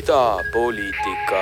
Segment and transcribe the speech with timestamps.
[0.00, 1.40] idapoliitika.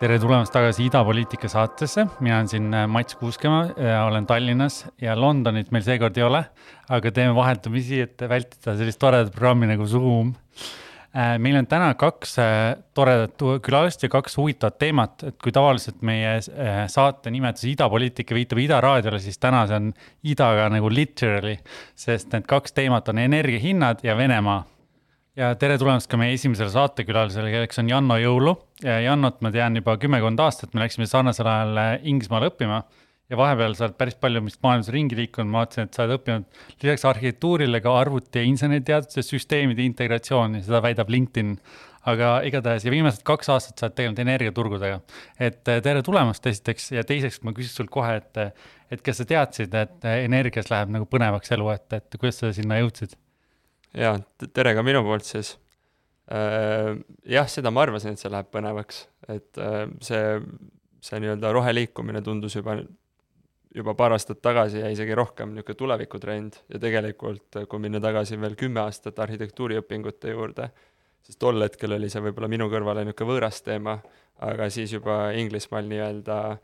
[0.00, 3.68] tere tulemast tagasi Idapoliitika saatesse, mina olen siin äh, Mats Kuuskemaa,
[4.06, 6.42] olen Tallinnas ja Londonit meil seekord ei ole,
[6.90, 10.34] aga teeme vaheldumisi, et vältida sellist toredat programmi nagu Zoom
[11.14, 16.00] Äh, meil on täna kaks äh, toredat külalist ja kaks huvitavat teemat, et kui tavaliselt
[16.02, 19.92] meie äh, saate nimetus Idapoliitika viitab Ida raadiole, siis täna see on
[20.26, 21.54] idaga nagu literally,
[21.94, 24.64] sest need kaks teemat on energiahinnad ja Venemaa.
[25.38, 28.54] Ja tere tulemast ka meie esimesele saatekülalisele, kelleks on Janno Jõulu.
[28.84, 32.82] Jannot ma tean juba kümmekond aastat, me läksime sarnasel ajal Inglismaale õppima
[33.32, 36.18] ja vahepeal sa oled päris palju vist maailmas ringi liikunud, ma vaatasin, et sa oled
[36.18, 41.58] õppinud lisaks arhitektuurile ka arvuti ja inseneriteaduste süsteemide integratsiooni, seda väidab LinkedIn.
[42.04, 45.00] aga igatahes ja viimased kaks aastat sa oled tegelenud energiaturgudega.
[45.40, 48.60] et eh, tere tulemast esiteks ja teiseks ma küsiks sult kohe, et,
[48.92, 52.76] et kas sa teadsid, et energias läheb nagu põnevaks elu, et, et kuidas sa sinna
[52.82, 53.16] jõudsid?
[53.98, 54.14] Ja
[54.52, 55.54] tere ka minu poolt siis.
[56.32, 56.94] Äh,
[57.28, 60.38] jah, seda ma arvasin, et see läheb põnevaks, et äh, see,
[61.04, 62.78] see nii-öelda roheliikumine tundus juba
[63.74, 68.54] juba paar aastat tagasi ja isegi rohkem niisugune tulevikutrend ja tegelikult, kui minna tagasi veel
[68.58, 70.68] kümme aastat arhitektuuriõpingute juurde,
[71.26, 73.96] siis tol hetkel oli see võib-olla minu kõrvale niisugune võõras teema,
[74.46, 76.62] aga siis juba Inglismaal nii-öelda äh,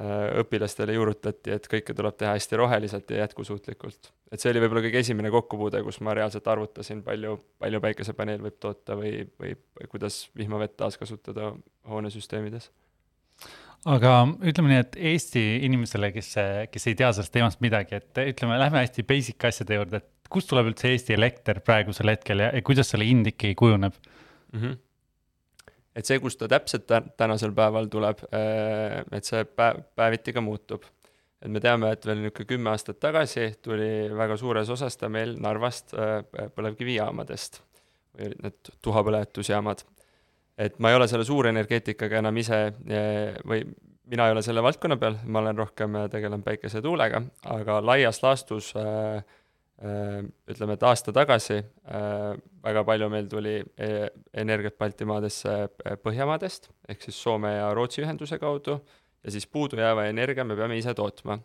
[0.00, 4.12] õpilastele juurutati, et kõike tuleb teha hästi roheliselt ja jätkusuutlikult.
[4.32, 8.56] et see oli võib-olla kõige esimene kokkupuude, kus ma reaalselt arvutasin, palju, palju päikesepaneel võib
[8.60, 9.52] toota või, või
[9.92, 11.52] kuidas vihmavett taaskasutada
[11.88, 12.70] hoonesüsteemides
[13.90, 14.14] aga
[14.46, 16.32] ütleme nii, et Eesti inimesele, kes,
[16.72, 20.50] kes ei tea sellest teemast midagi, et ütleme, lähme hästi basic asjade juurde, et kust
[20.50, 24.60] tuleb üldse Eesti elekter praegusel hetkel ja, ja kuidas selle hind ikkagi kujuneb mm?
[24.60, 24.78] -hmm.
[25.96, 30.84] Et see, kust ta täpselt tänasel päeval tuleb, äh, et see päev, päeviti ka muutub.
[31.42, 35.34] et me teame, et veel niisugune kümme aastat tagasi tuli väga suures osas ta meil
[35.40, 36.22] Narvast äh,
[36.54, 37.62] põlevkivijaamadest
[38.18, 39.82] need tuhapõletusjaamad
[40.58, 43.62] et ma ei ole selle suurenergeetikaga enam ise eh, või
[44.12, 47.22] mina ei ole selle valdkonna peal, ma olen rohkem, tegelen päikese ja tuulega,
[47.54, 48.82] aga laias laastus äh,
[49.16, 49.24] äh,
[49.82, 52.32] ütleme, et aasta tagasi äh,
[52.62, 53.56] väga palju meil tuli
[54.38, 55.56] energiat Baltimaadesse
[56.04, 58.78] Põhjamaadest, ehk siis Soome ja Rootsi ühenduse kaudu,
[59.22, 61.38] ja siis puudujääva energia me peame ise tootma.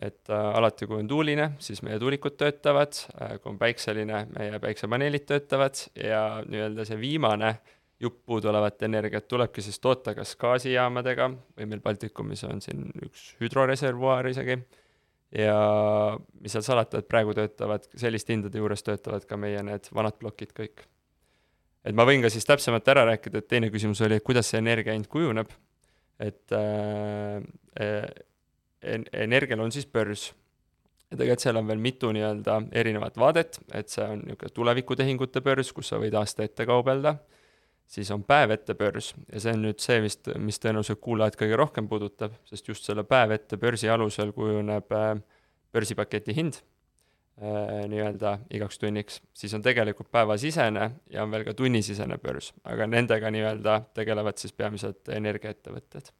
[0.00, 4.58] et äh, alati, kui on tuuline, siis meie tuulikud töötavad äh,, kui on päikseline, meie
[4.58, 11.28] päiksepaneelid töötavad ja nii-öelda see viimane äh, jupp puuduolevat energiat tulebki siis toota kas gaasijaamadega
[11.30, 14.58] või meil Baltikumis on siin üks hüdroreservuaar isegi,
[15.32, 15.56] ja
[16.40, 20.52] mis seal salata, et praegu töötavad, selliste hindade juures töötavad ka meie need vanad plokid
[20.56, 20.84] kõik.
[21.84, 24.60] et ma võin ka siis täpsemalt ära rääkida, et teine küsimus oli, et kuidas see
[24.62, 25.50] energia hind kujuneb,
[26.20, 27.42] et äh,
[27.80, 28.06] äh,
[29.12, 30.32] energial on siis börs.
[31.10, 35.72] Ja tegelikult seal on veel mitu nii-öelda erinevat vaadet, et see on niisugune tulevikutehingute börs,
[35.72, 37.18] kus sa võid aasta ette kaubelda
[37.86, 39.12] siis on päev ette börs.
[39.32, 43.04] Ja see on nüüd see, mis, mis tõenäoliselt kuulajad kõige rohkem puudutab, sest just selle
[43.08, 45.14] päev ette börsi alusel kujuneb äh,
[45.72, 52.18] börsipaketi hind äh, nii-öelda igaks tunniks, siis on tegelikult päevasisene ja on veel ka tunnisisene
[52.22, 56.12] börs, aga nendega nii-öelda tegelevad siis peamiselt energiaettevõtted.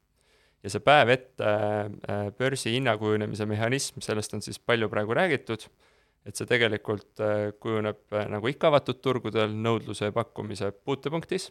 [0.63, 5.67] ja see päev ette äh, börsi hinna kujunemise mehhanism, sellest on siis palju praegu räägitud
[6.23, 7.19] et see tegelikult
[7.59, 11.49] kujuneb nagu ikka avatud turgudel nõudluse ja pakkumise puutepunktis.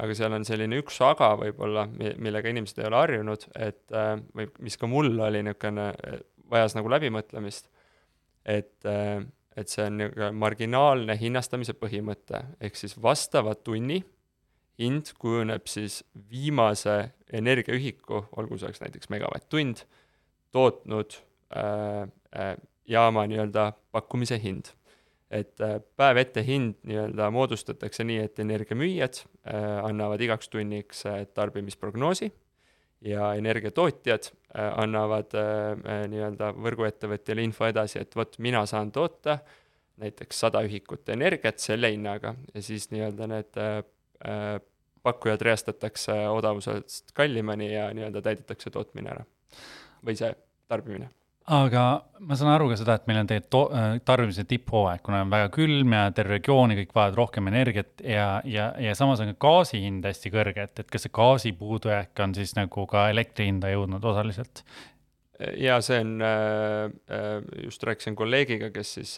[0.00, 4.46] Aga seal on selline üks aga võib-olla, millega inimesed ei ole harjunud, et äh, või
[4.64, 5.90] mis ka mul oli niisugune,
[6.50, 7.68] vajas nagu läbimõtlemist,
[8.48, 9.20] et, äh,
[9.60, 14.00] et see on niisugune marginaalne hinnastamise põhimõte, ehk siis vastava tunni
[14.80, 16.00] hind kujuneb siis
[16.30, 16.96] viimase
[17.36, 19.84] energiaühiku, olgu selleks näiteks megavatt-tund,
[20.56, 21.18] tootnud
[21.52, 22.54] äh, äh,
[22.90, 24.72] jaama nii-öelda pakkumise hind.
[25.30, 31.22] Et äh, päev ette hind nii-öelda moodustatakse nii, et energiamüüjad äh, annavad igaks tunniks äh,
[31.34, 32.32] tarbimisprognoosi
[33.06, 35.32] ja energiatootjad annavad
[36.12, 39.38] nii-öelda võrguettevõtjale info edasi, et vot mina saan toota
[40.02, 43.60] näiteks sada ühikut energiat selle hinnaga ja siis nii-öelda need
[45.06, 49.24] pakkujad reastatakse odavusest kallimani ja nii-öelda täidetakse tootmine ära
[50.04, 50.34] või see
[50.68, 51.08] tarbimine
[51.50, 51.84] aga
[52.22, 55.50] ma saan aru ka seda, et meil on tegelikult äh, tarbimise tipphooaeg, kuna on väga
[55.54, 59.40] külm ja terve regioon ja kõik vajavad rohkem energiat ja, ja, ja samas on ka
[59.46, 63.50] gaasi hind hästi kõrge, et, et kas see gaasi puudujääk on siis nagu ka elektri
[63.50, 64.64] hinda jõudnud osaliselt?
[65.56, 66.86] ja see on, äh,
[67.16, 67.30] äh,
[67.64, 69.16] just rääkisin kolleegiga, kes siis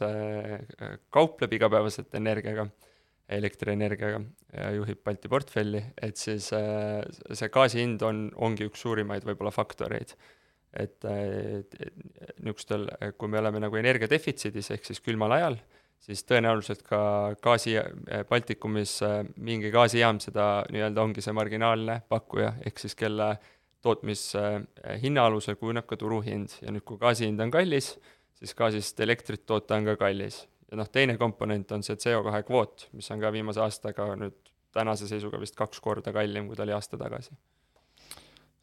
[1.12, 2.68] kaupleb igapäevaselt energiaga,
[3.32, 4.20] elektrienergiaga
[4.56, 10.16] ja juhib Balti portfelli, et siis see gaasi hind on, ongi üks suurimaid võib-olla faktoreid
[10.72, 11.04] et
[12.40, 12.86] niisugustel,
[13.18, 15.58] kui me oleme nagu energiadefitsiidis ehk siis külmal ajal,
[16.02, 17.00] siis tõenäoliselt ka
[17.44, 17.76] gaasi,
[18.28, 18.98] Baltikumis
[19.36, 23.34] mingi gaasijaam seda nii-öelda ongi see marginaalne pakkuja, ehk siis kelle
[23.82, 27.92] tootmishinna alusel kujuneb ka turuhind ja nüüd, kui gaasi hind on kallis,
[28.38, 30.46] siis gaasist elektrit toota on ka kallis.
[30.70, 34.38] ja noh, teine komponent on see CO2 kvoot, mis on ka viimase aastaga nüüd
[34.72, 37.36] tänase seisuga vist kaks korda kallim, kui ta oli aasta tagasi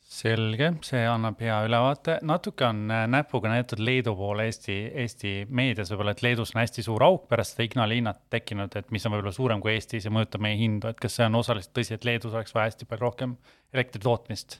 [0.10, 5.92] selge, see annab hea ülevaate, natuke on äh, näpuga näidatud Leedu poole Eesti, Eesti meedias
[5.94, 9.36] võib-olla, et Leedus on hästi suur auk pärast seda Ignalinnat tekkinud, et mis on võib-olla
[9.36, 12.34] suurem kui Eestis ja mõjutab meie hindu, et kas see on osaliselt tõsi, et Leedus
[12.34, 13.38] oleks vaja hästi palju rohkem
[13.74, 14.58] elektri tootmist?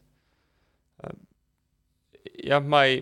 [2.46, 3.00] jah, ma ei,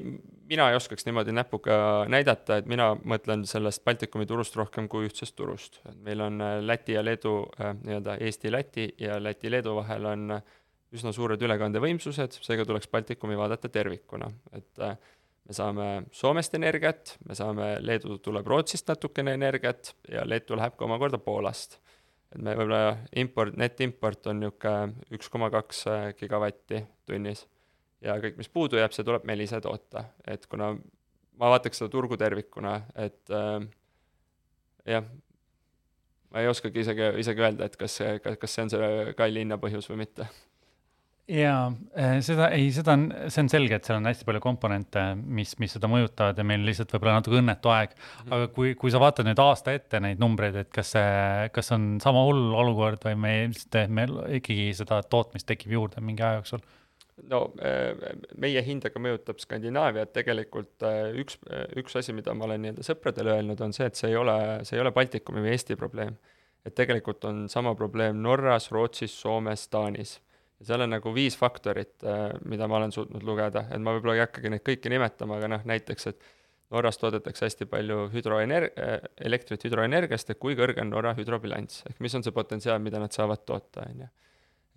[0.48, 5.36] mina ei oskaks niimoodi näpuga näidata, et mina mõtlen sellest Baltikumi turust rohkem kui ühtsest
[5.36, 5.82] turust.
[6.06, 10.56] meil on äh, Läti ja Leedu äh,, nii-öelda Eesti-Läti ja Läti-Leedu vahel on äh,
[10.95, 14.95] üsna suured ülekandevõimsused, seega tuleks Baltikumi vaadata tervikuna, et äh,
[15.48, 20.88] me saame Soomest energiat, me saame, Leedu tuleb Rootsist natukene energiat ja Leetu läheb ka
[20.88, 21.80] omakorda Poolast.
[22.31, 27.45] et me võib-olla import, netimport on niisugune üks koma kaks äh, gigavatti tunnis.
[28.01, 30.74] ja kõik, mis puudu jääb, see tuleb meil ise toota, et kuna
[31.38, 33.62] ma vaataks seda turgu tervikuna, et äh,
[34.88, 35.07] jah,
[36.31, 39.60] ma ei oskagi isegi, isegi öelda, et kas see, kas see on see kalli hinna
[39.60, 40.28] põhjus või mitte
[41.28, 45.04] jaa, eh, seda ei, seda on, see on selge, et seal on hästi palju komponente,
[45.20, 47.96] mis, mis seda mõjutavad ja meil lihtsalt võib-olla natuke õnnetu aeg.
[47.98, 48.34] -hmm.
[48.38, 51.98] aga kui, kui sa vaatad nüüd aasta ette neid numbreid, et kas see, kas on
[52.04, 56.64] sama hull olukord või me ilmselt, meil ikkagi seda tootmist tekib juurde mingi aja jooksul?
[57.28, 57.98] no eh,
[58.38, 61.40] meie hindaga mõjutab Skandinaaviat tegelikult eh, üks,
[61.82, 64.78] üks asi, mida ma olen nii-öelda sõpradele öelnud, on see, et see ei ole, see
[64.78, 66.16] ei ole Baltikumi või Eesti probleem.
[66.64, 70.22] et tegelikult on sama probleem Norras, Rootsis, Soomes, Taanis
[70.59, 74.18] ja seal on nagu viis faktorit, äh, mida ma olen suutnud lugeda, et ma võib-olla
[74.18, 76.33] ei hakkagi neid kõiki nimetama, aga noh, näiteks, et
[76.74, 78.95] Norras toodetakse hästi palju hüdroener-, äh,
[79.30, 83.15] elektrit hüdroenergiast, et kui kõrge on Norra hüdrobilanss, ehk mis on see potentsiaal, mida nad
[83.15, 84.09] saavad toota, on ju.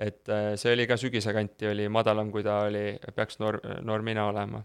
[0.00, 2.84] et äh, see oli ka sügise kanti, oli madalam, kui ta oli,
[3.16, 4.62] peaks norm, normina olema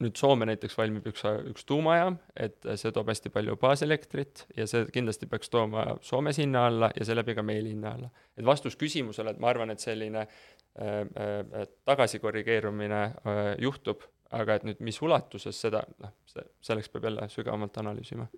[0.00, 4.86] nüüd Soome näiteks valmib üks, üks tuumajaam, et see toob hästi palju baaselektrit ja see
[4.94, 8.10] kindlasti peaks tooma Soomes hinna alla ja seeläbi ka meil hinna alla.
[8.36, 14.68] et vastus küsimusele, et ma arvan, et selline äh, äh, tagasikorrigeerumine äh, juhtub, aga et
[14.68, 18.28] nüüd mis ulatuses seda, noh, see, selleks peab jälle sügavamalt analüüsima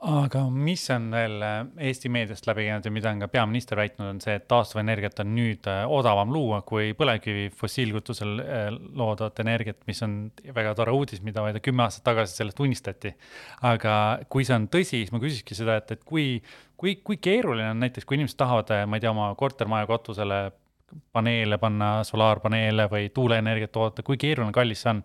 [0.00, 1.56] aga mis on veel äh,
[1.88, 5.34] Eesti meediast läbi käinud ja mida on ka peaminister väitnud, on see, et taastuvenergiat on
[5.36, 8.62] nüüd äh, odavam luua kui põlevkivi fossiilkütusel äh,
[8.96, 10.16] loodavat energiat, mis on
[10.56, 13.12] väga tore uudis, mida vaid kümme aastat tagasi sellest unistati.
[13.68, 13.94] aga
[14.32, 16.40] kui see on tõsi, siis ma küsikski seda, et, et kui,
[16.80, 20.42] kui, kui keeruline on näiteks, kui inimesed tahavad, ma ei tea, oma kortermaja katusele
[21.12, 25.04] paneele panna, solaarpaneele või tuuleenergiat toota, kui keeruline, kallis see on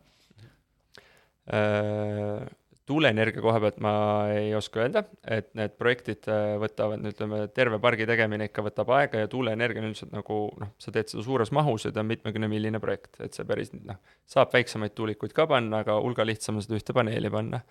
[1.51, 2.45] äh...?
[2.85, 3.93] Tuuleenergia koha pealt ma
[4.33, 5.01] ei oska öelda,
[5.31, 9.89] et need projektid äh, võtavad, ütleme, terve pargi tegemine ikka võtab aega ja tuuleenergia on
[9.89, 13.47] üldiselt nagu noh, sa teed seda suures mahus ja ta on mitmekümnemilline projekt, et see
[13.47, 13.97] päris noh,
[14.29, 17.63] saab väiksemaid tuulikuid ka panna, aga hulga lihtsam on seda ühte paneeli panna.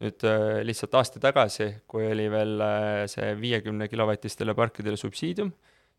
[0.00, 5.50] nüüd äh, lihtsalt aasta tagasi, kui oli veel äh, see viiekümne kilovatistele parkidele subsiidium,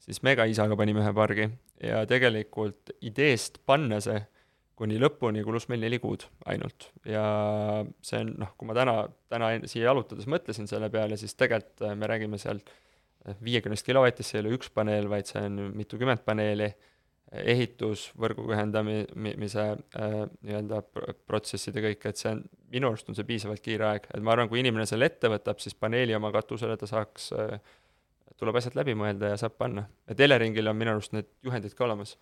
[0.02, 1.52] siis Mega-Isaga panime ühe pargi
[1.84, 4.24] ja tegelikult ideest panna see
[4.82, 6.90] kuni lõpuni kulus meil neli kuud ainult.
[7.06, 7.24] Ja
[8.06, 8.96] see on noh, kui ma täna,
[9.32, 14.32] täna siia jalutades mõtlesin selle peale, siis tegelikult äh, me räägime seal äh, viiekümnest kilovatist,
[14.32, 16.72] see ei ole üks paneel, vaid see on mitukümmend paneeli,
[17.32, 20.82] ehitus, võrguga ühendamise äh, nii-öelda
[21.30, 22.42] protsessid ja kõik, et see on,
[22.74, 25.62] minu arust on see piisavalt kiire aeg, et ma arvan, kui inimene selle ette võtab,
[25.64, 27.78] siis paneeli oma katusele ta saaks äh,
[28.42, 29.84] tuleb asjad läbi mõelda ja saab panna.
[30.10, 32.16] et Eleringil on minu arust need juhendid ka olemas.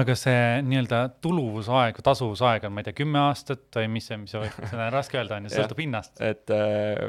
[0.00, 4.34] aga see nii-öelda tuluvusaeg, tasuvusaeg on, ma ei tea, kümme aastat või mis see, mis
[4.34, 6.20] see seda on raske öelda, on ju, sõltub hinnast.
[6.24, 7.02] et äh,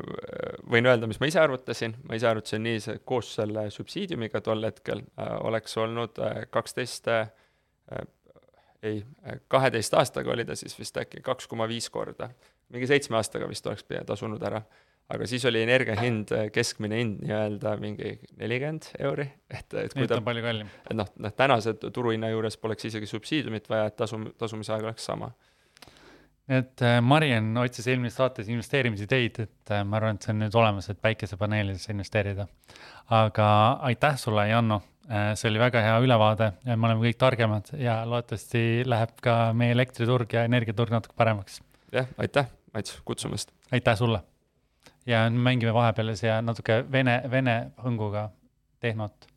[0.72, 4.63] võin öelda, mis ma ise arvutasin, ma ise arvutasin nii, see koos selle subsiidiumiga tol
[4.70, 7.27] hetkel äh, oleks olnud kaksteist äh,
[7.91, 8.08] äh,
[8.84, 9.03] ei,
[9.51, 12.29] kaheteist aastaga oli ta siis vist äkki kaks koma viis korda.
[12.74, 14.63] mingi seitsme aastaga vist oleks tasunud ära
[15.12, 20.19] aga siis oli energia hind, keskmine hind nii-öelda mingi nelikümmend euri, et, et kui ta
[20.19, 20.69] on palju kallim.
[20.88, 25.33] et noh, noh tänase turuhinna juures poleks isegi subsiidiumit vaja, et tasu, tasumisaeg oleks sama.
[26.48, 30.57] et äh, Mariann otsis eelmises saates investeerimisideid, et äh, ma arvan, et see on nüüd
[30.63, 32.48] olemas, et päikesepaneelidesse investeerida.
[33.19, 33.48] aga
[33.91, 34.81] aitäh sulle, Janno
[35.12, 39.39] äh,, see oli väga hea ülevaade ja me oleme kõik targemad ja loodetavasti läheb ka
[39.53, 41.60] meie elektriturg ja energiaturg natuke paremaks.
[41.91, 43.51] jah, aitäh, Mats, kutsumast!
[43.72, 44.24] aitäh sulle!
[45.05, 48.29] Ja mängime vahepeal siia natuke vene, vene hõnguga
[48.79, 49.27] tehnot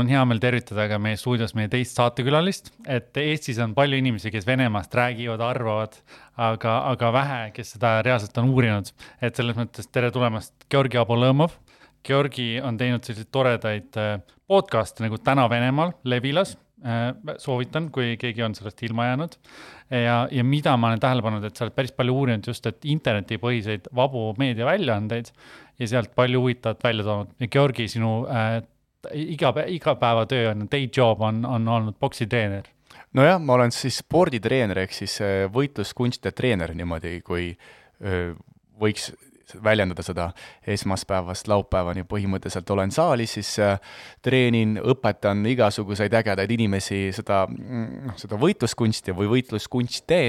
[0.00, 3.98] mul on hea meel tervitada ka meie stuudios meie teist saatekülalist, et Eestis on palju
[4.00, 5.98] inimesi, kes Venemaast räägivad, arvavad,
[6.40, 8.88] aga, aga vähe, kes seda reaalselt on uurinud.
[9.20, 11.52] et selles mõttes tere tulemast, Georgi Abolõmov.
[12.04, 14.16] Georgi on teinud selliseid toredaid äh,
[14.48, 19.34] podcast'e nagu Täna Venemaal Levilas Äh, soovitan, kui keegi on sellest ilma jäänud.
[19.90, 22.86] ja, ja mida ma olen tähele pannud, et sa oled päris palju uurinud just, et
[22.88, 25.28] internetipõhiseid vabu meediaväljaandeid
[25.76, 27.34] ja sealt palju huvitavat välja toonud.
[27.52, 28.62] Georgi, sinu äh,
[29.12, 32.68] iga, igapäevatöö on, day job on, on olnud poksitreener
[33.16, 37.50] nojah, ma olen siis sporditreener ehk siis äh, võitluskunstide treener niimoodi, kui
[38.04, 38.32] öö,
[38.80, 39.10] võiks
[39.64, 40.28] väljendada seda
[40.70, 43.80] esmaspäevast laupäevani, põhimõtteliselt olen saalis, siis äh,
[44.22, 50.20] treenin, õpetan igasuguseid ägedaid inimesi seda, noh, seda võitluskunsti või võitluskunste,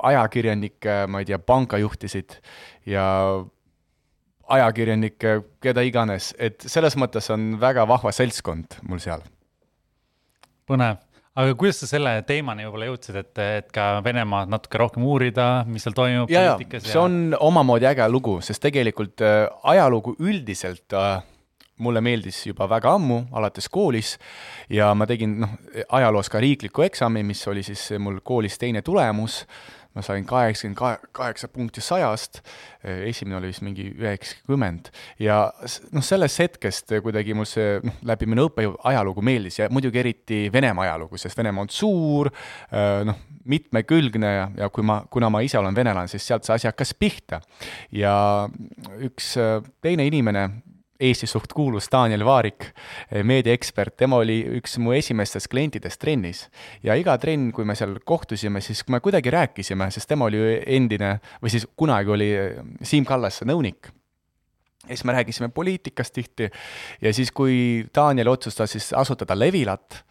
[0.00, 2.38] ajakirjanikke, ma ei tea, pangajuhtisid
[2.88, 3.04] ja
[4.56, 9.22] ajakirjanikke, keda iganes, et selles mõttes on väga vahva seltskond mul seal.
[10.70, 10.98] põnev
[11.38, 15.84] aga kuidas sa selle teemani võib-olla jõudsid, et, et ka Venemaad natuke rohkem uurida, mis
[15.86, 16.88] seal toimub ja, poliitikas?
[16.90, 21.20] see on omamoodi äge lugu, sest tegelikult äh, ajalugu üldiselt äh,
[21.80, 24.16] mulle meeldis juba väga ammu, alates koolis,
[24.68, 25.54] ja ma tegin noh,
[25.96, 31.08] ajaloos ka riikliku eksami, mis oli siis mul koolis teine tulemus äh,, ma sain kaheksakümmend
[31.16, 32.40] kaheksa punkti sajast,
[32.84, 34.92] esimene oli vist mingi üheksakümmend
[35.22, 35.40] ja
[35.94, 40.40] noh, sellest hetkest kuidagi mul see noh, läbi minu õppejõu ajalugu meeldis ja muidugi eriti
[40.52, 42.30] Venemaa ajalugu, sest Venemaa on suur,
[43.06, 43.20] noh,
[43.50, 46.94] mitmekülgne ja, ja kui ma, kuna ma ise olen venelane, siis sealt see asi hakkas
[46.94, 47.40] pihta.
[47.92, 48.14] ja
[49.00, 49.34] üks
[49.82, 50.48] teine inimene,
[51.00, 52.66] Eesti suht kuulus Daniel Vaarik,
[53.10, 56.48] eh, meediaekspert, tema oli üks mu esimestest klientidest trennis.
[56.82, 61.20] ja iga trenn, kui me seal kohtusime, siis me kuidagi rääkisime, sest tema oli endine
[61.42, 63.92] või siis kunagi oli eh, Siim Kallase nõunik.
[64.88, 66.50] Ja siis me rääkisime poliitikast tihti.
[67.00, 70.04] Ja siis, kui Daniel otsustas siis asutada Levilat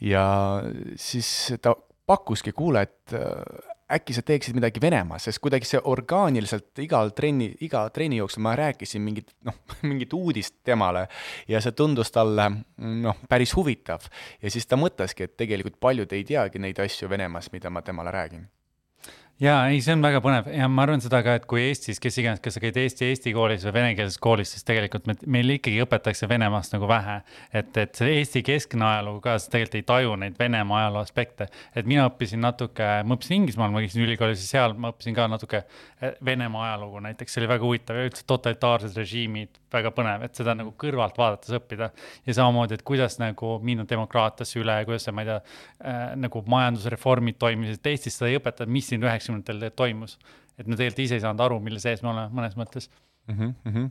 [0.00, 0.62] ja
[0.96, 1.74] siis ta
[2.06, 3.14] pakkuski, kuule, et
[3.94, 8.54] äkki sa teeksid midagi Venemaas, sest kuidagi see orgaaniliselt igal trenni, iga trenni jooksul ma
[8.58, 9.60] rääkisin mingit, noh,
[9.90, 11.06] mingit uudist temale
[11.48, 12.50] ja see tundus talle
[13.04, 14.08] noh, päris huvitav.
[14.42, 18.14] ja siis ta mõtleski, et tegelikult paljud ei teagi neid asju Venemaas, mida ma temale
[18.14, 18.46] räägin
[19.42, 22.18] ja ei, see on väga põnev ja ma arvan seda ka, et kui Eestis, kes
[22.22, 25.80] iganes, kas sa käid Eesti, Eesti koolis või venekeelses koolis, siis tegelikult me, meil ikkagi
[25.82, 27.16] õpetatakse Venemaast nagu vähe.
[27.52, 31.48] et, et see Eesti keskne ajalugu ka, sa tegelikult ei taju neid Venemaa ajaloo aspekte.
[31.74, 35.26] et mina õppisin natuke, ma õppisin Inglismaal, ma käisin ülikoolis ja seal ma õppisin ka
[35.30, 40.24] natuke eh, Venemaa ajalugu näiteks, see oli väga huvitav ja üldse totalitaarsed režiimid, väga põnev,
[40.28, 41.90] et seda nagu kõrvalt vaadates õppida.
[42.26, 46.44] ja samamoodi, et kuidas nagu minna demokraatiasse üle, kuidas see, ma ei tea äh,, nagu
[46.54, 50.18] majandusreformid toimisid, Eestis seda ei õpeta, mis siin üheksa üheksakümnendatel toimus.
[50.58, 52.88] et me tegelikult ise ei saanud aru, mille sees me oleme mõnes mõttes
[53.26, 53.54] mm.
[53.64, 53.88] -hmm.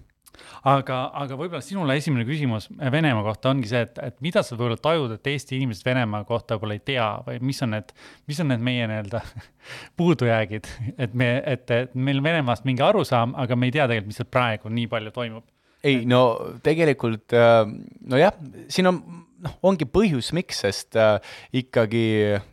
[0.63, 4.77] aga, aga võib-olla sinule esimene küsimus Venemaa kohta ongi see, et, et mida sa võib-olla
[4.77, 7.91] tajud, et Eesti inimesed Venemaa kohta võib-olla ei tea või mis on need,
[8.27, 9.23] mis on need meie nii-öelda
[9.99, 14.21] puudujäägid, et me, et, et meil Venemaast mingi arusaam, aga me ei tea tegelikult, mis
[14.21, 15.49] seal praegu nii palju toimub
[15.83, 16.21] ei no
[16.63, 17.65] tegelikult äh,
[18.07, 18.37] nojah,
[18.71, 19.01] siin on
[19.43, 21.17] noh, ongi põhjus, miks, sest äh,
[21.59, 22.05] ikkagi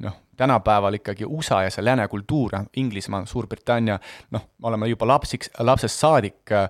[0.02, 3.98] noh tänapäeval ikkagi USA ja see lääne kultuur, Inglismaa, Suurbritannia,
[4.34, 6.68] noh, me oleme juba lapsiks, lapsest saadik äh,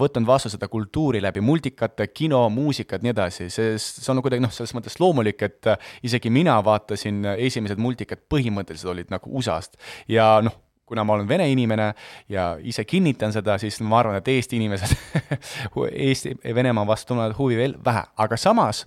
[0.00, 4.52] võtnud vastu seda kultuuri läbi multikate, kino, muusikat, nii edasi, see, see on kuidagi noh,
[4.54, 9.78] selles mõttes loomulik, et äh, isegi mina vaatasin esimesed multikad põhimõtteliselt olid nagu USA-st.
[10.10, 10.56] Ja noh,
[10.86, 11.92] kuna ma olen vene inimene
[12.28, 14.96] ja ise kinnitan seda, siis ma arvan, et Eesti inimesed
[16.08, 18.84] Eesti, Venemaa vastu tunnevad huvi veel vähe, aga samas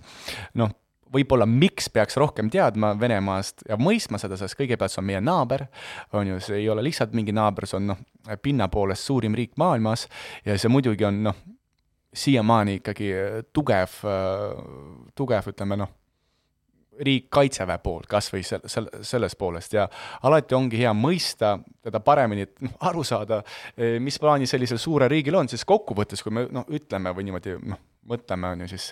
[0.58, 0.70] noh,
[1.12, 5.66] võib-olla miks peaks rohkem teadma Venemaast ja mõistma seda, sest kõigepealt see on meie naaber,
[6.16, 8.02] on ju, see ei ole lihtsalt mingi naaber, see on noh,
[8.42, 10.06] pinna poolest suurim riik maailmas
[10.46, 11.38] ja see muidugi on noh,
[12.18, 13.12] siiamaani ikkagi
[13.52, 14.00] tugev,
[15.16, 15.94] tugev, ütleme noh,
[17.04, 19.86] riik Kaitseväe poolt, kas või sel-, sel-, sellest poolest ja
[20.26, 23.42] alati ongi hea mõista, teda paremini noh, aru saada,
[24.02, 27.84] mis plaani sellisel suurel riigil on, sest kokkuvõttes, kui me noh, ütleme või niimoodi noh,
[28.08, 28.90] mõtleme, on ju siis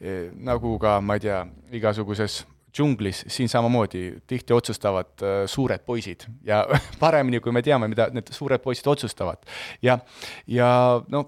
[0.00, 1.40] eh, nagu ka, ma ei tea,
[1.76, 2.44] igasuguses
[2.76, 6.60] džunglis siin samamoodi tihti otsustavad uh, suured poisid ja
[7.02, 9.46] paremini, kui me teame, mida need suured poisid otsustavad.
[9.82, 9.98] ja,
[10.46, 10.68] ja
[11.08, 11.22] no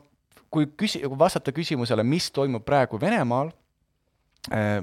[0.53, 3.53] kui küsi-, kui vastata küsimusele, mis toimub praegu Venemaal
[4.53, 4.83] äh,,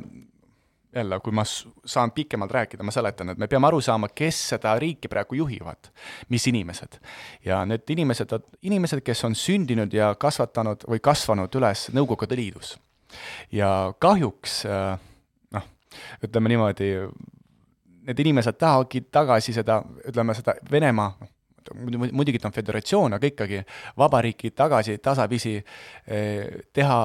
[0.96, 1.44] jälle, kui ma
[1.86, 5.90] saan pikemalt rääkida, ma seletan, et me peame aru saama, kes seda riiki praegu juhivad,
[6.30, 7.00] mis inimesed.
[7.46, 12.78] ja need inimesed, inimesed, kes on sündinud ja kasvatanud või kasvanud üles Nõukogude Liidus.
[13.52, 14.64] ja kahjuks
[15.52, 15.70] noh,
[16.24, 16.92] ütleme niimoodi,
[18.08, 21.16] need inimesed tahavadki tagasi seda, ütleme seda Venemaa,
[21.74, 23.62] muidugi ta on föderatsioon, aga ikkagi
[23.98, 27.00] vabariiki tagasi tasapisi eh, teha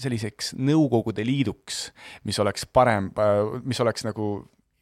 [0.00, 1.88] selliseks Nõukogude Liiduks,
[2.28, 3.10] mis oleks parem,
[3.64, 4.30] mis oleks nagu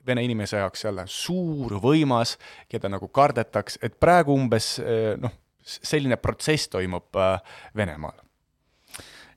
[0.07, 2.37] vene inimese jaoks jälle suur, võimas,
[2.71, 4.77] keda nagu kardetaks, et praegu umbes
[5.19, 5.35] noh,
[5.67, 7.19] selline protsess toimub
[7.77, 8.26] Venemaal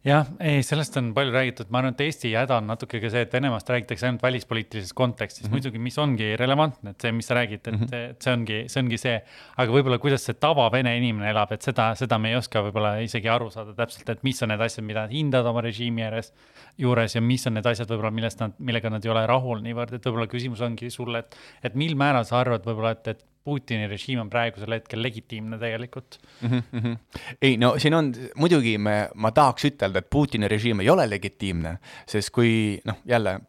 [0.06, 3.26] jah, ei, sellest on palju räägitud, ma arvan, et Eesti häda on natuke ka see,
[3.26, 5.58] et Venemaast räägitakse ainult välispoliitilises kontekstis mm, -hmm.
[5.58, 8.16] muidugi, mis ongi relevantne, et see, mis sa räägid, et mm -hmm.
[8.24, 9.22] see ongi, see ongi see.
[9.58, 13.30] aga võib-olla, kuidas see tavavene inimene elab, et seda, seda me ei oska võib-olla isegi
[13.30, 16.34] aru saada täpselt, et mis on need asjad, mida nad hindavad oma režiimi ääres,
[16.78, 19.94] juures ja mis on need asjad võib-olla, millest nad, millega nad ei ole rahul niivõrd,
[19.94, 23.88] et võib-olla küsimus ongi sulle, et, et mil määral sa arvad võib-olla, et, et Putini
[23.90, 26.64] režiim on praegusel hetkel legitiimne tegelikult mm.
[26.72, 26.98] -hmm.
[27.42, 31.78] ei no siin on muidugi me, ma tahaks ütelda, et Putini režiim ei ole legitiimne,
[32.08, 32.52] sest kui
[32.86, 33.40] noh, jälle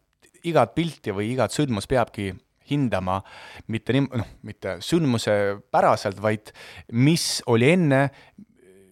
[0.43, 2.31] igat pilti või igat sündmust peabki
[2.71, 3.19] hindama
[3.67, 5.35] mitte nii, noh, mitte sündmuse
[5.71, 6.53] päraselt, vaid
[6.91, 8.01] mis oli enne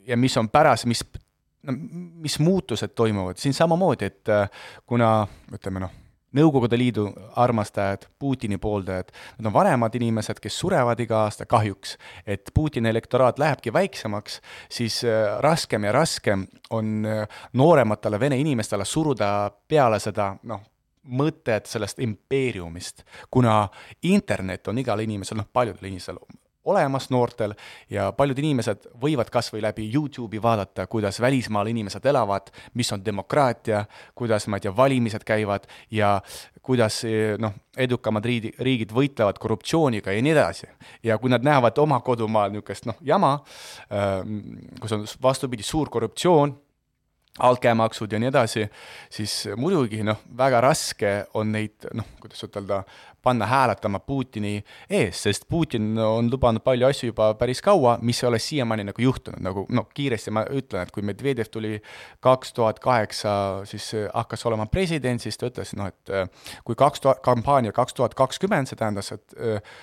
[0.08, 1.04] ja mis on pärast, mis
[1.64, 1.74] no
[2.24, 4.32] mis muutused toimuvad, siin samamoodi, et
[4.88, 5.99] kuna ütleme noh
[6.38, 7.08] Nõukogude Liidu
[7.42, 11.48] armastajad, Putini pooldajad, nad on vanemad inimesed, kes surevad iga aasta.
[11.50, 11.96] Kahjuks,
[12.28, 18.86] et Putini elektoraat lähebki väiksemaks, siis äh, raskem ja raskem on äh, noorematele vene inimestele
[18.86, 20.62] suruda peale seda noh,
[21.10, 23.64] mõtet sellest impeeriumist, kuna
[24.04, 26.22] internet on igal inimesel, noh, paljudel inimestel
[26.70, 27.56] olemas noortel
[27.90, 33.04] ja paljud inimesed võivad kas või läbi Youtube'i vaadata, kuidas välismaal inimesed elavad, mis on
[33.06, 36.20] demokraatia, kuidas, ma ei tea, valimised käivad ja
[36.62, 37.02] kuidas
[37.42, 40.68] noh, edukamad riigi, riigid võitlevad korruptsiooniga ja nii edasi.
[41.04, 43.38] ja kui nad näevad oma kodumaal niisugust noh, jama,
[43.94, 44.42] ähm,
[44.82, 46.54] kus on vastupidi, suur korruptsioon,
[47.40, 48.66] altkäemaksud ja nii edasi,
[49.10, 52.84] siis muidugi noh, väga raske on neid noh, kuidas ütelda,
[53.24, 58.28] panna hääletama Putini ees, sest Putin on lubanud palju asju juba päris kaua, mis ei
[58.30, 61.76] ole siiamaani nagu juhtunud, nagu noh, kiiresti ma ütlen, et kui Medvedjev tuli
[62.24, 63.34] kaks tuhat kaheksa,
[63.70, 66.30] siis hakkas olema president, siis ta ütles, noh, et äh,
[66.64, 69.76] kui kaks tuhat, kampaania kaks tuhat kakskümmend, see tähendas, et äh,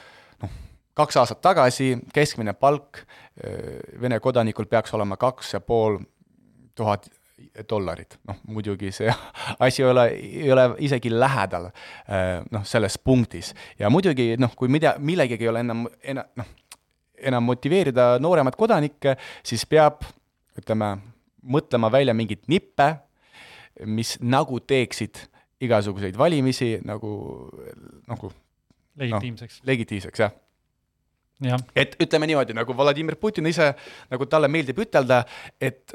[0.43, 0.57] noh,
[0.97, 6.01] kaks aastat tagasi keskmine palk äh, Vene kodanikul peaks olema kaks ja pool
[6.77, 7.09] tuhat
[7.69, 9.13] dollarit, noh muidugi see
[9.65, 13.53] asi ei ole, ei ole isegi lähedal äh, noh, selles punktis.
[13.79, 16.49] Ja muidugi noh, kui mida, millegagi ei ole enam, enam noh,
[17.17, 20.05] enam motiveerida nooremat kodanikke, siis peab
[20.57, 20.95] ütleme,
[21.45, 22.89] mõtlema välja mingeid nippe,
[23.85, 25.21] mis nagu teeksid
[25.61, 27.13] igasuguseid valimisi nagu,
[28.09, 28.33] nagu
[28.97, 29.61] legitiimseks.
[29.61, 29.69] no,.
[29.73, 30.35] legitiimseks, jah
[31.77, 33.73] et ütleme niimoodi, nagu Vladimir Putin ise,
[34.11, 35.23] nagu talle meeldib ütelda,
[35.61, 35.95] et,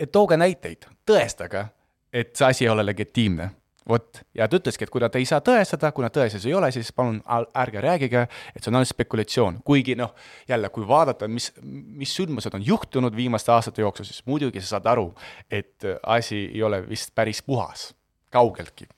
[0.00, 1.64] et tooge näiteid, tõestage,
[2.12, 3.50] et see asi ei ole legitiimne.
[3.88, 6.90] vot, ja ta ütleski, et kuna te ei saa tõestada, kuna tõestusi ei ole, siis
[6.92, 7.22] palun
[7.56, 9.62] ärge rääkige, et see on ainult spekulatsioon.
[9.64, 10.12] kuigi noh,
[10.48, 14.92] jälle, kui vaadata, mis, mis sündmused on juhtunud viimaste aastate jooksul, siis muidugi sa saad
[14.92, 15.08] aru,
[15.50, 17.94] et asi ei ole vist päris puhas,
[18.30, 18.97] kaugeltki Äh,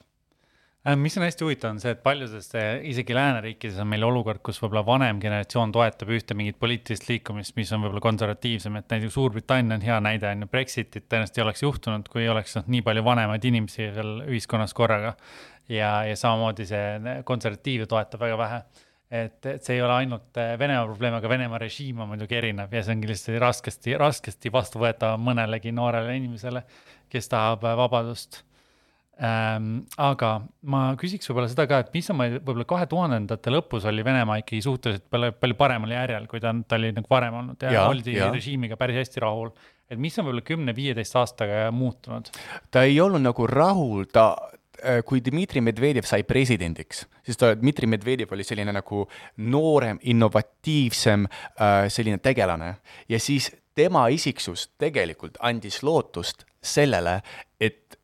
[0.96, 2.48] mis on hästi huvitav, on see, et paljudes
[2.88, 7.72] isegi lääneriikides on meil olukord, kus võib-olla vanem generatsioon toetab ühte mingit poliitilist liikumist, mis
[7.76, 11.64] on võib-olla konservatiivsem, et näiteks Suurbritannia on hea näide, on ju, Brexitit tõenäoliselt ei oleks
[11.66, 15.16] juhtunud, kui ei oleks noh, nii palju vanemaid inimesi veel ühiskonnas korraga.
[15.68, 18.62] ja, ja samamoodi see konservatiive toetab väga vähe
[19.10, 22.72] et, et see ei ole ainult äh, Venemaa probleem, aga Venemaa režiim on muidugi erinev
[22.74, 26.62] ja see on kindlasti raskesti, raskesti vastuvõetav mõnelegi noorele inimesele,
[27.10, 28.44] kes tahab äh, vabadust
[29.24, 29.72] ähm,.
[30.00, 30.30] aga
[30.72, 34.62] ma küsiks võib-olla seda ka, et mis on võib-olla kahe tuhandendate lõpus oli Venemaa ikkagi
[34.64, 38.16] suhteliselt palju, palju paremal järjel, kui ta, ta oli nagu varem olnud ja, ja oldi
[38.16, 38.30] ja.
[38.32, 39.52] režiimiga päris hästi rahul.
[39.90, 42.32] et mis on võib-olla kümne-viieteist aastaga muutunud?
[42.72, 44.32] ta ei olnud nagu rahul, ta,
[44.82, 49.04] äh, kui Dmitri Medvedjev sai presidendiks, siis ta, Dmitri Medvedjev oli selline nagu
[49.44, 52.76] noorem, innovatiivsem äh, selline tegelane
[53.08, 57.20] ja siis tema isiksus tegelikult andis lootust sellele,
[57.60, 57.99] et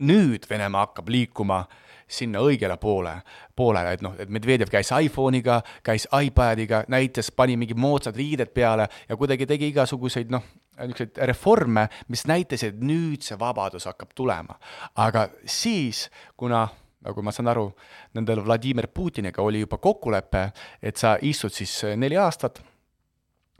[0.00, 1.64] nüüd Venemaa hakkab liikuma
[2.10, 3.12] sinna õigele poole,
[3.56, 8.88] poolele, et noh, et Medvedjev käis iPhone'iga, käis iPadiga, näitas, pani mingid moodsad riided peale
[9.08, 10.42] ja kuidagi tegi igasuguseid noh,
[10.80, 14.58] niisuguseid reforme, mis näitasid, et nüüd see vabadus hakkab tulema.
[14.96, 16.66] aga siis, kuna
[17.06, 17.68] nagu ma saan aru,
[18.16, 20.50] nendel Vladimir Putiniga oli juba kokkulepe,
[20.82, 22.60] et sa istud siis neli aastat,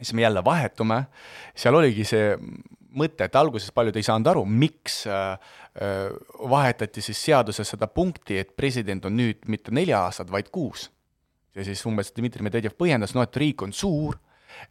[0.01, 1.05] siis me jälle vahetume,
[1.55, 2.35] seal oligi see
[2.97, 5.70] mõte, et alguses paljud ei saanud aru, miks äh, äh,
[6.51, 10.91] vahetati siis seaduses seda punkti, et president on nüüd mitte neli aastat, vaid kuus.
[11.55, 14.19] ja siis umbes Dmitri Medvedjev põhjendas, no et riik on suur,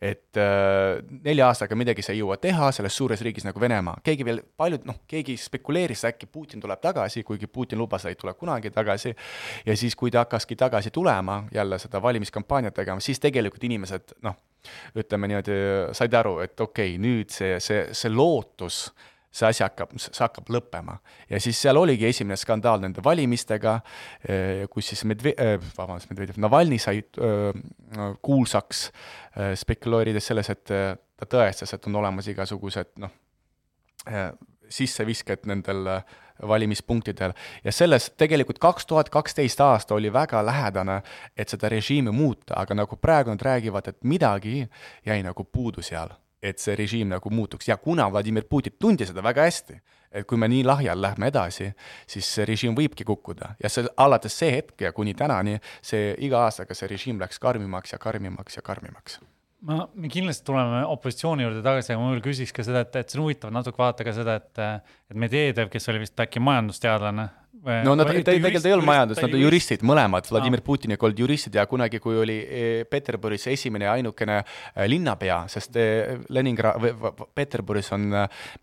[0.02, 4.00] et äh, nelja aastaga midagi sa ei jõua teha selles suures riigis nagu Venemaa.
[4.04, 8.20] keegi veel, paljud, noh, keegi spekuleeris, äkki Putin tuleb tagasi, kuigi Putin lubas, et ei
[8.20, 9.14] tule kunagi tagasi,
[9.66, 14.38] ja siis, kui ta hakkaski tagasi tulema, jälle seda valimiskampaaniat tegema, siis tegelikult inimesed, noh,
[15.00, 15.62] ütleme niimoodi,
[15.98, 18.88] said aru, et okei okay,, nüüd see, see, see lootus
[19.32, 20.98] see asi hakkab, see hakkab lõppema.
[21.30, 23.80] ja siis seal oligi esimene skandaal nende valimistega,
[24.28, 28.90] eh, kus siis Medve-, eh, vabandust, Medvedjev, Navalnõi sai eh, kuulsaks,
[29.56, 33.12] spekuleerides selles, et ta tõestas, et on olemas igasugused noh,
[34.70, 35.88] sissevisked nendel
[36.50, 41.02] valimispunktidel ja selles tegelikult kaks tuhat kaksteist aasta oli väga lähedane,
[41.38, 44.66] et seda režiimi muuta, aga nagu praegu nad räägivad, et midagi
[45.06, 46.12] jäi nagu puudu seal
[46.42, 47.68] et see režiim nagu muutuks.
[47.68, 49.80] Ja kuna Vladimir Putin tundis seda väga hästi,
[50.12, 51.70] et kui me nii lahjal lähme edasi,
[52.10, 53.56] siis see režiim võibki kukkuda.
[53.64, 57.94] Ja see alates see hetk ja kuni tänani, see iga aastaga see režiim läks karmimaks
[57.94, 59.20] ja karmimaks ja karmimaks.
[59.68, 63.12] Ma, me kindlasti tuleme opositsiooni juurde tagasi, aga ma veel küsiks ka seda, et, et
[63.12, 64.62] see on huvitav natuke vaadata ka seda, et,
[65.12, 67.26] et Medvedev, kes oli vist äkki majandusteadlane,
[67.84, 71.58] no nad te, tegelikult ei olnud majandus, nad on juristid mõlemad, Vladimir Putiniga olid juristid
[71.58, 75.88] ja kunagi, kui oli e, Peterburis esimene ja ainukene e, linnapea, sest e,
[76.36, 76.88] Leningrad,
[77.36, 78.08] Peterburis on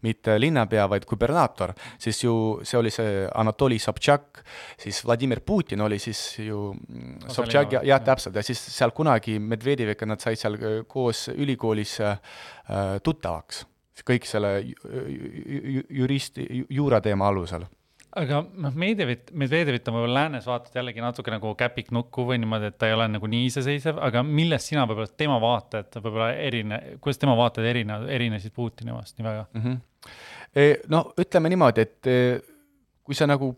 [0.07, 4.43] mitte linnapea, vaid kubernaator, siis ju see oli see Anatoli Sobtšak,
[4.87, 9.39] siis Vladimir Putin oli siis ju mm, Sobtšak ja, jah, täpselt, ja siis seal kunagi
[9.43, 12.21] Medvedjeviga nad said seal koos ülikoolis äh,
[13.03, 13.67] tuttavaks
[14.07, 14.51] kõik selle
[15.89, 17.65] juristi, juurateema alusel
[18.17, 22.79] aga noh, Medvedevit, Medvedevit on võib-olla läänes vaatad jällegi natuke nagu käpiknukku või niimoodi, et
[22.81, 27.21] ta ei ole nagu nii iseseisev, aga millest sina võib-olla tema vaated võib-olla erine, kuidas
[27.23, 29.65] tema vaated erine, erinesid Putini omast nii väga mm?
[29.65, 30.85] -hmm.
[30.93, 32.19] no ütleme niimoodi, et e,
[33.05, 33.53] kui sa nagu,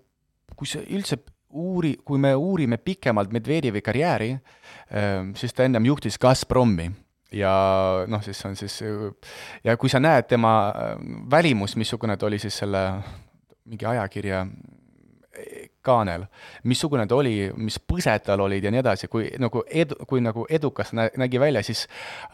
[0.56, 6.18] kui sa üldse uuri, kui me uurime pikemalt Medvedjevi karjääri, e, siis ta ennem juhtis
[6.18, 6.90] Gazpromi
[7.32, 7.54] ja
[8.08, 8.82] noh, siis on siis
[9.64, 10.72] ja kui sa näed tema
[11.30, 12.84] välimus, missugune ta oli siis selle
[13.68, 14.46] mingi ajakirja
[15.84, 16.24] kaanel,
[16.68, 20.46] missugune ta oli, mis põsed tal olid ja nii edasi, kui nagu edu, kui nagu
[20.50, 21.84] edukas nä-, nägi välja, siis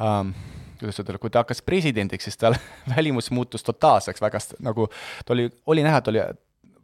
[0.00, 0.32] ähm,
[0.80, 2.56] kuidas ütelda, kui ta hakkas presidendiks, siis tal
[2.94, 4.88] välimus muutus totaalseks, väga nagu
[5.24, 6.22] ta oli, oli näha, et oli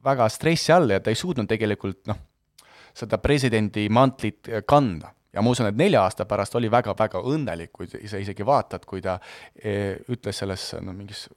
[0.04, 2.20] väga stressi all ja ta ei suutnud tegelikult noh,
[2.96, 5.14] seda presidendi mantlit kanda.
[5.30, 9.02] Ja ma usun, et nelja aasta pärast oli väga-väga õnnelik, kui sa isegi vaatad, kui
[9.04, 9.14] ta
[9.54, 11.28] e, ütles selles no mingis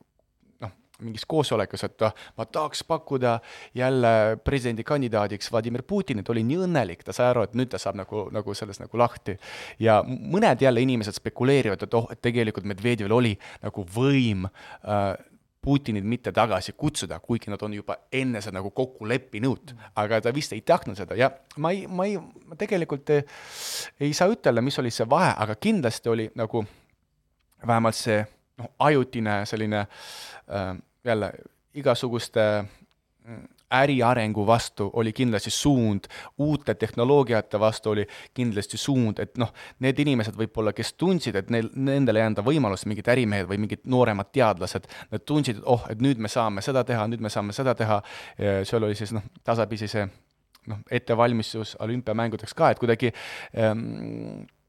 [1.01, 2.05] mingis koosolekus, et
[2.37, 3.39] ma tahaks pakkuda
[3.75, 8.27] jälle presidendikandidaadiks Vladimir Putinit, oli nii õnnelik, ta sai aru, et nüüd ta saab nagu,
[8.33, 9.37] nagu sellest nagu lahti.
[9.79, 15.13] ja mõned jälle inimesed spekuleerivad, et oh, et tegelikult Medvedjevil oli nagu võim äh,
[15.63, 20.33] Putinit mitte tagasi kutsuda, kuigi nad on juba enne seda nagu kokku leppinud, aga ta
[20.35, 21.15] vist ei tahtnud seda.
[21.15, 23.23] Ja ma ei, ma ei, ma tegelikult ei,
[24.03, 26.65] ei saa ütelda, mis oli see vahe, aga kindlasti oli nagu
[27.63, 28.19] vähemalt see
[28.63, 31.33] noh, ajutine selline äh, jälle
[31.73, 32.65] igasuguste
[33.25, 36.05] mm, äriarengu vastu oli kindlasti suund,
[36.37, 39.49] uute tehnoloogiate vastu oli kindlasti suund, et noh,
[39.81, 43.81] need inimesed võib-olla, kes tundsid, et neil, nendele ei anda võimalust, mingid ärimehed või mingid
[43.89, 47.55] nooremad teadlased, nad tundsid, et oh, et nüüd me saame seda teha, nüüd me saame
[47.57, 48.01] seda teha,
[48.37, 50.05] seal oli siis noh, tasapisi see
[50.69, 53.09] noh, ettevalmistus olümpiamängudeks ka, et kuidagi
[53.57, 54.62] ähm, Äh,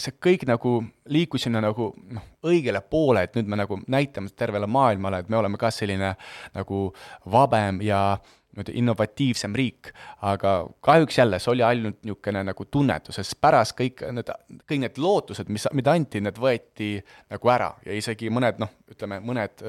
[0.00, 0.78] see kõik nagu
[1.12, 5.38] liikus sinna nagu noh, õigele poole, et nüüd me nagu näitame tervele maailmale, et me
[5.38, 6.14] oleme ka selline
[6.56, 6.80] nagu
[7.30, 9.92] vabem ja äh, nii-öelda innovatiivsem riik,
[10.26, 14.32] aga kahjuks jälle see oli ainult niisugune nagu tunnetus, sest pärast kõik need,
[14.64, 16.90] kõik need lootused, mis, mida anti, need võeti
[17.32, 19.64] nagu ära ja isegi mõned noh, ütleme mõned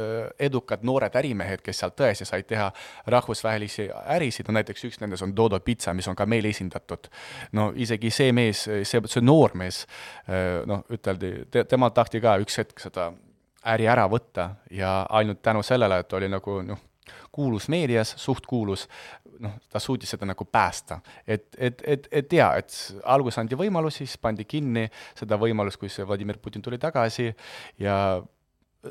[0.48, 2.70] edukad noored ärimehed, kes seal tõesti said teha
[3.14, 7.12] rahvusvahelisi ärisid, no näiteks üks nendest on Dodo Pitsa, mis on ka meil esindatud.
[7.52, 9.86] no isegi see mees, see, see noormees,
[10.66, 13.12] noh, üteldi te,, temalt tahti ka üks hetk seda
[13.68, 16.84] äri ära võtta ja ainult tänu sellele, et oli nagu noh,
[17.32, 18.88] kuulus meedias, suht kuulus,
[19.40, 21.00] noh, ta suutis seda nagu päästa.
[21.28, 25.90] et, et, et, et jaa, et alguses anti võimalusi, siis pandi kinni seda võimalust, kui
[25.90, 27.30] see Vladimir Putin tuli tagasi
[27.80, 27.98] ja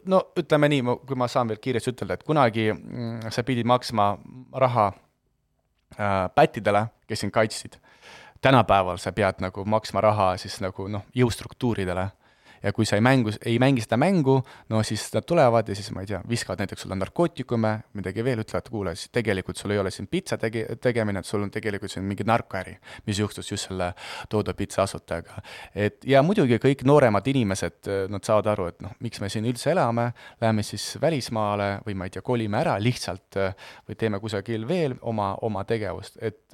[0.04, 4.12] no ütleme nii, kui ma saan veel kiiresti ütelda, et kunagi mm, sa pidid maksma
[4.62, 7.80] raha äh, pättidele, kes sind kaitsid.
[8.40, 12.10] tänapäeval sa pead nagu maksma raha siis nagu noh, jõustruktuuridele
[12.62, 14.36] ja kui sa ei mängu, ei mängi seda mängu,
[14.72, 18.42] no siis nad tulevad ja siis ma ei tea, viskavad näiteks sulle narkootikume, midagi veel,
[18.44, 21.92] ütlevad, kuule, siis tegelikult sul ei ole siin pitsa tegi-, tegemine, et sul on tegelikult
[21.92, 23.92] siin mingi narkoäri, mis juhtus just selle
[24.32, 25.40] Dodo pitsa asutajaga.
[25.74, 29.72] et ja muidugi kõik nooremad inimesed, nad saavad aru, et noh, miks me siin üldse
[29.72, 33.40] elame, läheme siis välismaale või ma ei tea, kolime ära lihtsalt
[33.88, 36.44] või teeme kusagil veel oma, oma tegevust, et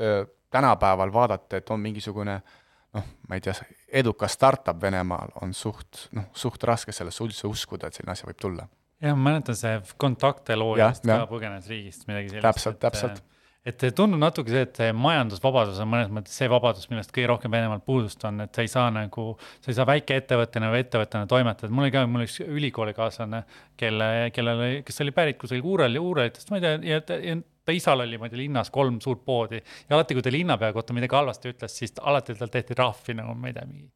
[0.52, 2.61] tänapäeval vaadata, et on mingisugune äh,
[2.96, 3.54] noh, ma ei tea,
[4.02, 8.40] edukas startup Venemaal on suht, noh, suht raske sellesse üldse uskuda, et selline asi võib
[8.40, 8.68] tulla.
[9.02, 12.48] jah, ma mäletan, see kontakte loojast ka põgenes riigist, midagi sellist.
[12.48, 13.22] täpselt, täpselt
[13.62, 17.52] et tundub natuke see, et see majandusvabadus on mõnes mõttes see vabadus, millest kõige rohkem
[17.54, 19.26] Venemaal puudust on, et sa ei saa nagu,
[19.62, 23.44] sa ei saa väikeettevõttena või ettevõttena toimetada, mul oli ka, mul üks ülikoolikaaslane,
[23.78, 27.74] kelle, kellel kes oli pärit kusagil Uurel ja Uureritest, ma ei tea, ja, ja ta
[27.74, 30.96] isal oli, ma ei tea, linnas kolm suurt poodi ja alati, kui ta linnapea kohta
[30.96, 33.88] midagi halvasti ütles, siis alati tal tehti trahvi nagu ma ei tea, mingi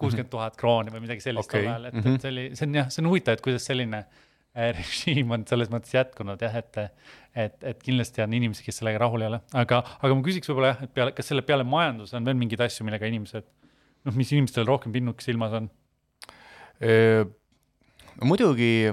[0.00, 2.16] kuuskümmend tuhat krooni või midagi sellist Okei, tol ajal, et mhm.
[2.16, 5.44] et see oli, see on jah, see on huvitav, et kuidas selline äh, režiim on
[5.48, 6.80] selles mõttes jätkunud jah, et,
[7.44, 10.74] et, et kindlasti on inimesi, kes sellega rahul ei ole, aga, aga ma küsiks võib-olla
[10.74, 13.46] jah, et peale, kas selle peale majanduse on veel mingeid asju, millega inimesed,
[14.08, 15.70] noh, mis inimestel rohkem pinnuks silmas on?
[18.24, 18.88] muidugi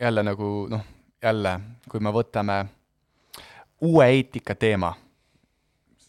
[0.00, 0.84] jälle nagu noh,
[1.20, 1.58] jälle,
[1.92, 2.62] kui me võtame
[3.80, 4.92] uue eetika teema,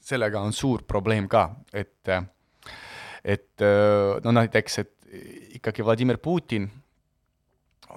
[0.01, 2.09] sellega on suur probleem ka, et,
[3.23, 3.63] et
[4.23, 4.95] no näiteks, et
[5.55, 6.69] ikkagi Vladimir Putin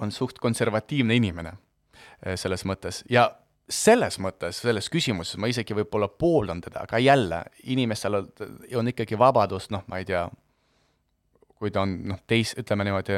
[0.01, 1.53] on suht konservatiivne inimene
[2.25, 3.03] eh, selles mõttes.
[3.09, 3.29] Ja
[3.69, 7.41] selles mõttes, selles küsimuses ma isegi võib-olla pooldan teda, aga jälle,
[7.73, 8.27] inimestel on,
[8.77, 10.25] on ikkagi vabadus, noh, ma ei tea,
[11.57, 13.17] kui ta on noh, teis-, ütleme niimoodi,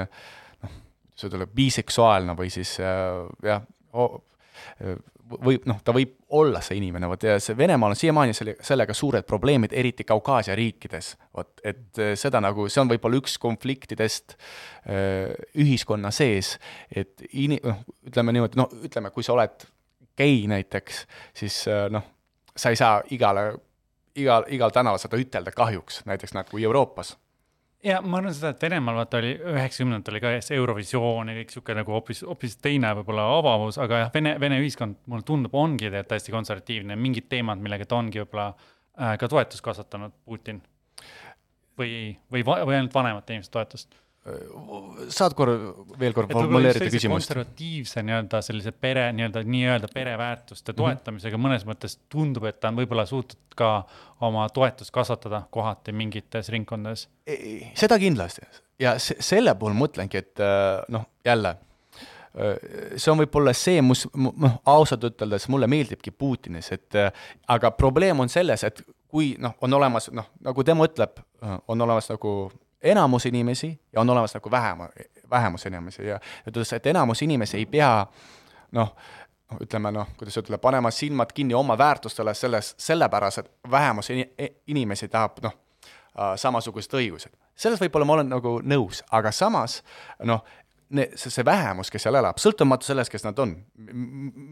[0.64, 0.78] noh,
[1.18, 3.66] see tuleb biseksuaalne või siis äh, jah
[3.98, 4.22] oh,,
[5.30, 8.96] võib, noh, ta võib olla see inimene, vot ja see Venemaal on siiamaani selle, sellega
[8.98, 11.14] suured probleemid, eriti Kaukaasia riikides.
[11.36, 16.56] vot, et äh, seda nagu, see on võib-olla üks konfliktidest äh, ühiskonna sees,
[16.92, 19.68] et ini-, noh, ütleme niimoodi, no ütleme, kui sa oled
[20.18, 21.06] gei näiteks,
[21.38, 22.06] siis äh, noh,
[22.58, 23.52] sa ei saa igale,
[24.18, 27.16] igal, igal tänaval seda ütelda kahjuks, näiteks nagu Euroopas
[27.86, 31.54] ja ma arvan seda, et Venemaal vaata oli üheksakümnendatel oli ka see Eurovisioon ja kõik
[31.54, 35.88] sihuke nagu hoopis, hoopis teine võib-olla avavus, aga jah, Vene, Vene ühiskond mulle tundub, ongi
[35.88, 40.62] tegelikult hästi konservatiivne, mingid teemad, millega ta ongi võib-olla äh, ka toetust kasvatanud, Putin.
[41.78, 43.98] või, või, või ainult vanemate inimeste toetust
[45.14, 45.56] saad korra
[46.00, 47.30] veel kord formuleerida küsimust?
[47.30, 50.78] konservatiivse nii-öelda sellise pere, nii-öelda, nii-öelda pereväärtuste mhm.
[50.82, 51.56] toetamisega mm -hmm.
[51.56, 53.72] mõnes mõttes tundub, et ta on võib-olla suutnud ka
[54.22, 57.08] oma toetust kasvatada kohati mingites ringkondades.
[57.76, 58.46] seda kindlasti
[58.80, 61.56] ja se-, selle puhul mõtlengi, et äh, noh, jälle,
[62.38, 62.54] äh,
[62.96, 67.12] see on võib-olla see, mis, noh, ausalt üteldes mulle meeldibki Putinis, et äh,
[67.48, 71.22] aga probleem on selles, et kui noh, on olemas noh, nagu tema ütleb,
[71.68, 72.32] on olemas nagu
[72.82, 74.90] enamus inimesi ja on olemas nagu vähema,
[75.30, 78.06] vähemus inimesi ja ütles, et enamus inimesi ei pea
[78.72, 78.94] noh,
[79.62, 84.12] ütleme noh, kuidas ütelda, panema silmad kinni oma väärtustele selles, sellepärast, et vähemus
[84.68, 85.56] inimesi tahab noh,
[86.36, 87.34] samasugused õigused.
[87.56, 89.82] selles võib-olla ma olen nagu nõus, aga samas
[90.24, 90.44] noh,
[90.90, 93.54] see, see vähemus, kes seal elab, sõltumatu sellest, kes nad on,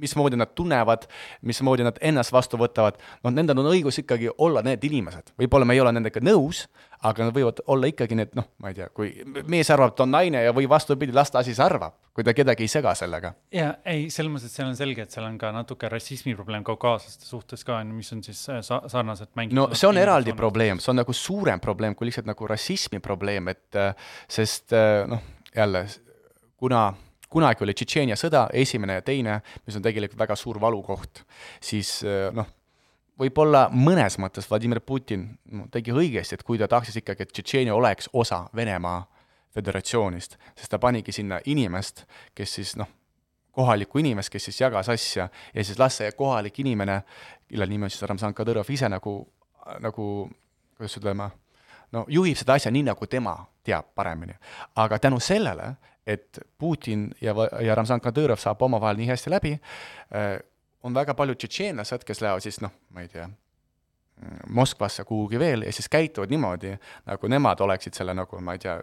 [0.02, 1.08] mismoodi nad tunnevad,
[1.48, 5.32] mismoodi nad ennast vastu võtavad, noh, nendel on õigus ikkagi olla need inimesed.
[5.40, 6.66] võib-olla me ei ole nendega nõus,
[7.06, 9.12] aga nad võivad olla ikkagi need, noh, ma ei tea, kui
[9.52, 12.66] mees arvab, et on naine ja või vastupidi, las ta siis arvab, kui ta kedagi
[12.68, 13.34] ei sega sellega.
[13.56, 16.66] ja ei, selles mõttes, et seal on selge, et seal on ka natuke rassismi probleem
[16.68, 19.60] kaukaaslaste suhtes ka, mis on siis äh, sa sarnaselt mängitud.
[19.60, 20.40] no see on eraldi on.
[20.40, 25.06] probleem, see on nagu suurem probleem kui lihtsalt nagu rassismi probleem, et äh, sest äh,
[25.10, 25.24] noh,
[25.56, 25.86] jälle
[26.58, 26.94] kuna
[27.30, 31.24] kunagi oli Tšetšeenia sõda, esimene ja teine, mis on tegelikult väga suur valukoht,
[31.64, 32.48] siis eh, noh,
[33.20, 37.76] võib-olla mõnes mõttes Vladimir Putin no, tegi õigesti, et kui ta tahtis ikkagi, et Tšetšeenia
[37.76, 39.02] oleks osa Venemaa
[39.56, 42.04] föderatsioonist, sest ta panigi sinna inimest,
[42.36, 42.90] kes siis noh,
[43.56, 47.02] kohalikku inimest, kes siis jagas asja ja siis las see kohalik inimene,
[47.48, 49.16] kelle nimi on siis Ramzan Kadõrov ise nagu,
[49.80, 50.08] nagu
[50.76, 51.30] kuidas ütleme,
[51.96, 54.36] no juhib seda asja nii, nagu tema teab paremini.
[54.76, 59.56] aga tänu sellele, et Putin ja, ja Ramzan Kadõrov saab omavahel nii hästi läbi,
[60.16, 60.36] äh,
[60.86, 63.30] on väga paljud tšetšeenlased, kes lähevad siis noh, ma ei tea,
[64.48, 66.70] Moskvasse kuhugi veel ja siis käituvad niimoodi,
[67.10, 68.78] nagu nemad oleksid selle nagu, ma ei tea,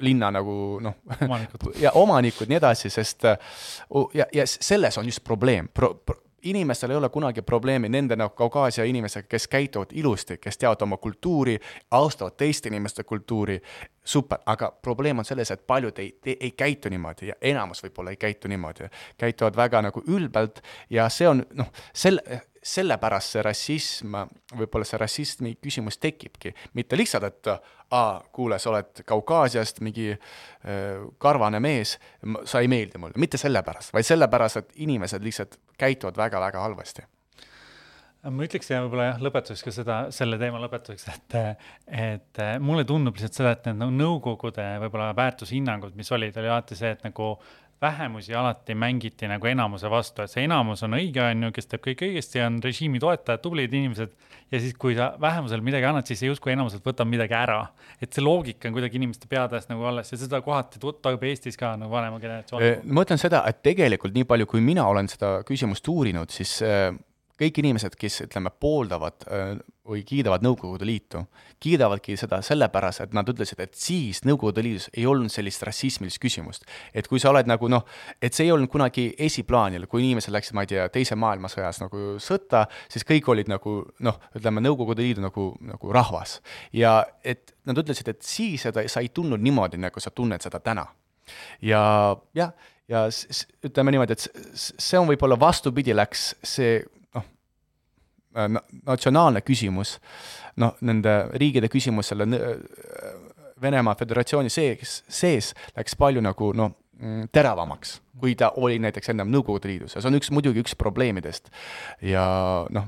[0.00, 0.94] linna nagu noh,
[1.84, 5.92] ja omanikud, nii edasi, sest ja, ja selles on just probleem Pro,.
[5.94, 10.82] Pro, inimestel ei ole kunagi probleemi nende nagu Kaukaasia inimestega, kes käituvad ilusti, kes teavad
[10.82, 11.58] oma kultuuri,
[11.90, 13.60] austavad teiste inimeste kultuuri,
[14.04, 18.16] super, aga probleem on selles, et paljud ei, ei käitu niimoodi ja enamus võib-olla ei
[18.16, 24.16] käitu niimoodi, käituvad väga nagu ülbelt ja see on noh, selle, sellepärast see rassism,
[24.58, 27.50] võib-olla see rassismi küsimus tekibki, mitte lihtsalt, et
[27.94, 31.96] aa, kuule, sa oled Kaukaasiast mingi äh, karvane mees,
[32.44, 37.06] sa ei meeldi mulle, mitte sellepärast, vaid sellepärast, et inimesed lihtsalt käituvad väga-väga halvasti.
[38.28, 41.36] Ma ütleks ja võib-olla jah, lõpetuseks ka seda, selle teema lõpetuseks, et,
[41.86, 46.76] et mulle tundub lihtsalt seda, et need nagu nõukogude võib-olla väärtushinnangud, mis olid, oli alati
[46.76, 47.36] see, et nagu
[47.82, 51.84] vähemusi alati mängiti nagu enamuse vastu, et see enamus on õige, on ju, kes teeb
[51.84, 54.14] kõik õigesti, on režiimi toetajad, tublid inimesed.
[54.50, 57.66] ja siis, kui sa vähemusele midagi annad, siis justkui enamuselt võtab midagi ära.
[58.02, 61.76] et see loogika on kuidagi inimeste peades nagu alles ja seda kohati tajub Eestis ka
[61.76, 62.82] nagu vanema generatsioon.
[62.84, 66.58] ma ütlen seda, et tegelikult nii palju, kui mina olen seda küsimust uurinud, siis
[67.38, 69.24] kõik inimesed, kes ütleme, pooldavad
[69.88, 71.22] või kiidavad Nõukogude Liitu,
[71.62, 76.66] kiidavadki seda sellepärast, et nad ütlesid, et siis Nõukogude Liidus ei olnud sellist rassismilist küsimust.
[76.94, 77.84] et kui sa oled nagu noh,
[78.22, 82.16] et see ei olnud kunagi esiplaanil, kui inimesed läksid, ma ei tea, Teise maailmasõjas nagu
[82.22, 86.40] sõtta, siis kõik olid nagu noh, ütleme Nõukogude Liidu nagu, nagu rahvas.
[86.72, 90.60] ja et nad ütlesid, et siis seda, sa ei tundnud niimoodi, nagu sa tunned seda
[90.60, 90.86] täna.
[91.62, 92.52] ja jah,
[92.88, 93.06] ja
[93.64, 96.80] ütleme niimoodi, et see on võib-olla vastupidi, läks see
[98.86, 99.96] natsionaalne küsimus,
[100.60, 102.28] noh, nende riikide küsimus selle
[103.62, 109.32] Venemaa Föderatsiooni sees, sees läks palju nagu noh, mm, teravamaks, kui ta oli näiteks ennem
[109.34, 111.50] Nõukogude Liidus ja see on üks, muidugi üks probleemidest.
[112.02, 112.24] ja
[112.70, 112.86] noh,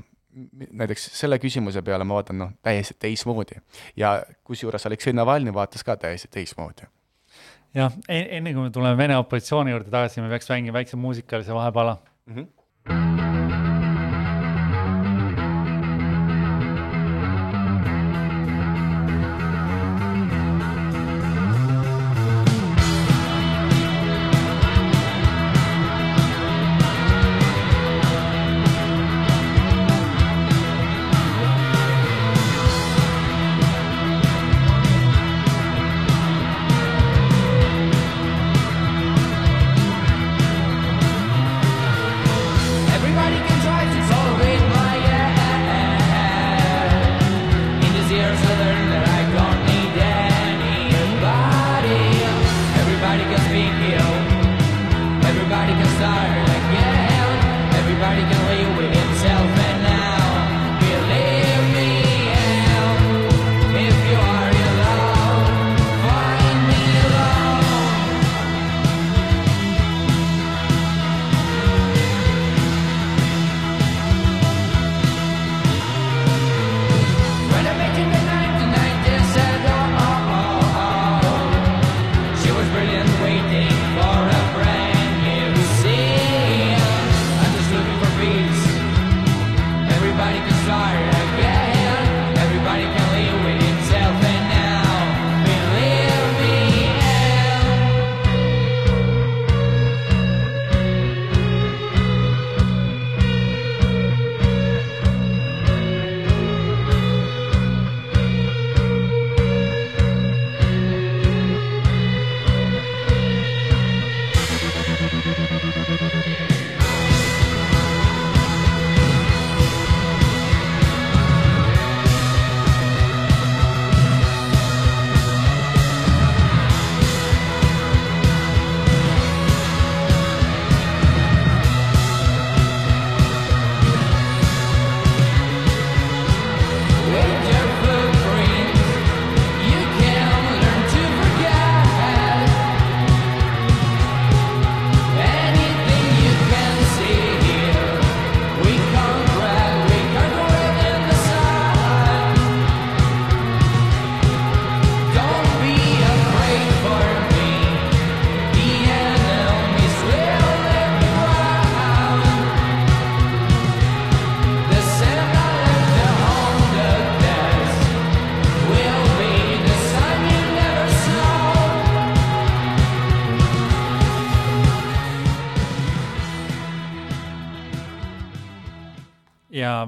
[0.71, 3.59] näiteks selle küsimuse peale ma vaatan noh, täiesti teistmoodi.
[3.99, 6.87] ja kusjuures Aleksei Navalnõi vaatas ka täiesti teistmoodi
[7.75, 11.97] jah, enne kui me tuleme Vene opositsiooni juurde tagasi, me peaks mängima väikse muusikalise vahepala
[12.25, 12.35] mm.
[12.35, 13.70] -hmm.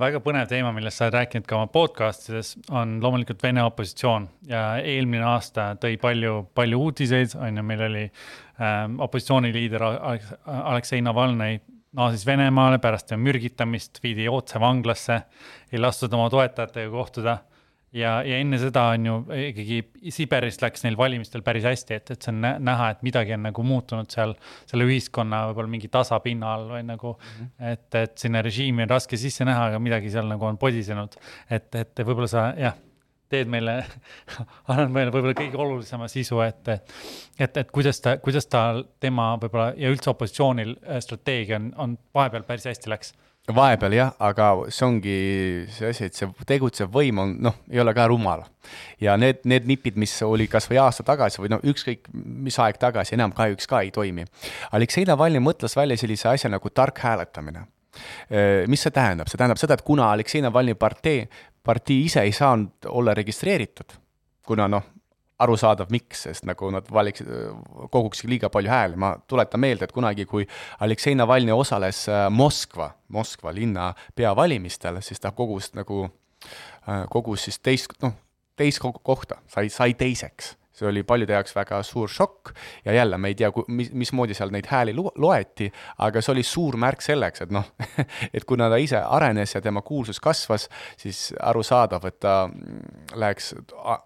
[0.01, 4.27] Väga põnev teema, millest sa oled rääkinud ka oma podcast ides, on loomulikult Vene opositsioon.
[4.49, 11.61] Ja eelmine aasta tõi palju, palju uudiseid, on ju, meil oli ähm, opositsiooniliider Aleksei Navalnõi
[11.93, 15.19] naasis Venemaale pärast mürgitamist, viidi otse vanglasse,
[15.71, 17.37] ei lastud oma toetajatega kohtuda
[17.93, 19.15] ja, ja enne seda on ju
[19.49, 19.79] ikkagi
[20.13, 23.65] Siberis läks neil valimistel päris hästi, et, et see on näha, et midagi on nagu
[23.67, 24.35] muutunud seal
[24.69, 27.73] selle ühiskonna võib-olla mingi tasapinna all või nagu mm, -hmm.
[27.73, 31.19] et, et sinna režiimi on raske sisse näha, aga midagi seal nagu on podisenud.
[31.49, 32.75] et, et võib-olla sa jah,
[33.33, 33.79] teed meile
[34.71, 36.73] annad meile võib-olla kõige olulisema sisu, et,
[37.39, 38.65] et, et kuidas ta, kuidas ta,
[39.03, 43.13] tema võib-olla ja üldse opositsioonil äh, strateegia on, on vahepeal päris hästi läks
[43.51, 45.15] vahepeal jah, aga see ongi
[45.73, 48.45] see asi, et see tegutsev võim on noh, ei ole ka rumal.
[49.03, 53.17] ja need, need nipid, mis oli kasvõi aasta tagasi või noh, ükskõik mis aeg tagasi,
[53.17, 54.23] enam kahjuks ka ei toimi.
[54.71, 57.67] Aleksei Navalnõi mõtles välja sellise asja nagu tark hääletamine.
[58.67, 61.27] mis see tähendab, see tähendab seda, et kuna Aleksei Navalnõi partei,
[61.63, 63.91] partii ise ei saanud olla registreeritud,
[64.47, 64.92] kuna noh,
[65.43, 67.29] arusaadav, miks, sest nagu nad valiksid,
[67.93, 70.47] koguksid liiga palju hääli, ma tuletan meelde, et kunagi, kui
[70.83, 76.07] Aleksei Navalnõi osales äh, Moskva, Moskva linna peavalimistel, siis ta kogus nagu,
[76.87, 78.15] äh, kogus siis teist, noh,
[78.59, 82.53] teist kohta, sai, sai teiseks see oli paljude jaoks väga suur šokk.
[82.85, 85.69] Ja jälle me ei tea, mis, mismoodi seal neid hääli loeti,
[86.05, 87.69] aga see oli suur märk selleks, et noh
[88.35, 92.37] et kuna ta ise arenes ja tema kuulsus kasvas, siis arusaadav, et ta
[93.15, 93.53] läheks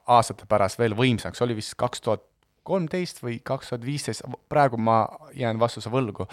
[0.05, 2.25] aastate pärast veel võimsaks, oli vist kaks tuhat
[2.67, 5.05] kolmteist või kaks tuhat viisteist, praegu ma
[5.35, 6.27] jään vastuse võlgu,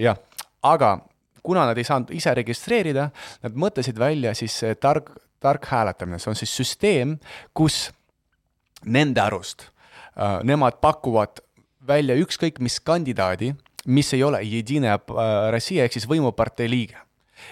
[0.00, 0.16] jah,
[0.64, 0.96] aga
[1.44, 3.10] kuna nad ei saanud ise registreerida,
[3.44, 5.12] nad mõtlesid välja siis tark,
[5.44, 7.18] tark hääletamine, see on siis süsteem,
[7.52, 7.90] kus
[8.84, 9.68] nende arust
[10.44, 11.40] nemad pakuvad
[11.86, 13.52] välja ükskõik mis kandidaadi,
[13.86, 15.00] mis ei ole Jedine äh,
[15.52, 16.96] Rossija ehk siis võimupartei liige.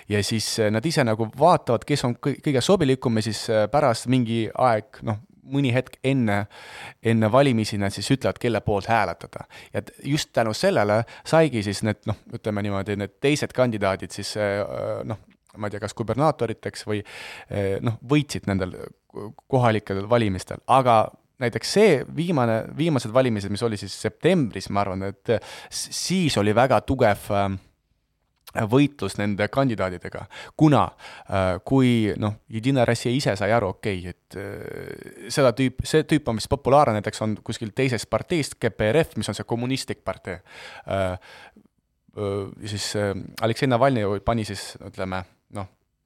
[0.08, 4.46] ja siis äh, nad ise nagu vaatavad, kes on kõige sobilikum ja siis pärast mingi
[4.58, 5.18] aeg, noh,
[5.52, 6.46] mõni hetk enne,
[7.02, 9.44] enne valimisi nad siis ütlevad, kelle poolt hääletada.
[9.72, 14.34] ja just tänu sellele saigi siis need noh, ütleme niimoodi, need teised kandidaadid siis
[15.04, 15.18] noh,
[15.56, 17.02] ma ei tea, kas kubernaatoriteks või
[17.84, 18.78] noh, võitsid nendel
[19.50, 21.10] kohalikel valimistel, aga
[21.42, 25.36] näiteks see viimane, viimased valimised, mis oli siis septembris, ma arvan, et
[25.72, 27.48] siis oli väga tugev äh,
[28.68, 30.24] võitlus nende kandidaadidega,
[30.60, 35.84] kuna äh, kui noh, Jedina Rossija ise sai aru, okei okay,, et äh, seda tüüp,
[35.88, 40.04] see tüüp on vist populaarne, näiteks on kuskil teisest parteist, KPRF, mis on see kommunistlik
[40.04, 40.40] partei
[42.68, 42.90] siis
[43.40, 45.22] Aleksei Navalnõi pani siis ütleme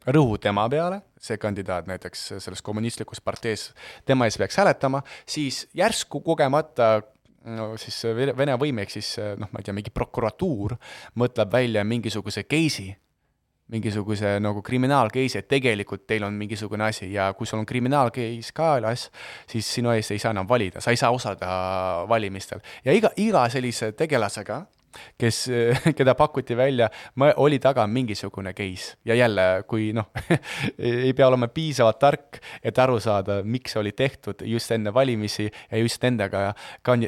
[0.06, 3.70] rõhu tema peale, see kandidaat näiteks selles kommunistlikus parteis,
[4.06, 7.00] tema ees peaks hääletama, siis järsku kogemata
[7.56, 8.02] no siis
[8.36, 10.76] Vene võim ehk siis noh, ma ei tea, mingi prokuratuur
[11.20, 12.94] mõtleb välja mingisuguse case'i,
[13.72, 19.08] mingisuguse nagu kriminaalcase'i, et tegelikult teil on mingisugune asi ja kui sul on kriminaalcase kaelas,
[19.50, 21.50] siis sinu eest ei saa enam valida, sa ei saa osaleda
[22.08, 22.62] valimistel.
[22.84, 24.64] ja iga, iga sellise tegelasega
[25.18, 25.46] kes,
[25.98, 26.88] keda pakuti välja,
[27.36, 30.10] oli taga mingisugune case ja jälle, kui noh
[30.78, 35.78] ei pea olema piisavalt tark, et aru saada, miks oli tehtud just enne valimisi ja
[35.78, 36.52] just nendega,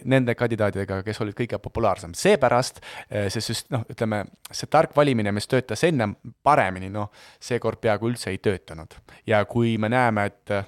[0.05, 2.19] nende kandidaatidega, kes olid kõige populaarsemad.
[2.19, 7.81] seepärast eh, see süst-, noh, ütleme, see tark valimine, mis töötas ennem paremini, noh, seekord
[7.83, 8.99] peaaegu üldse ei töötanud.
[9.27, 10.59] ja kui me näeme, et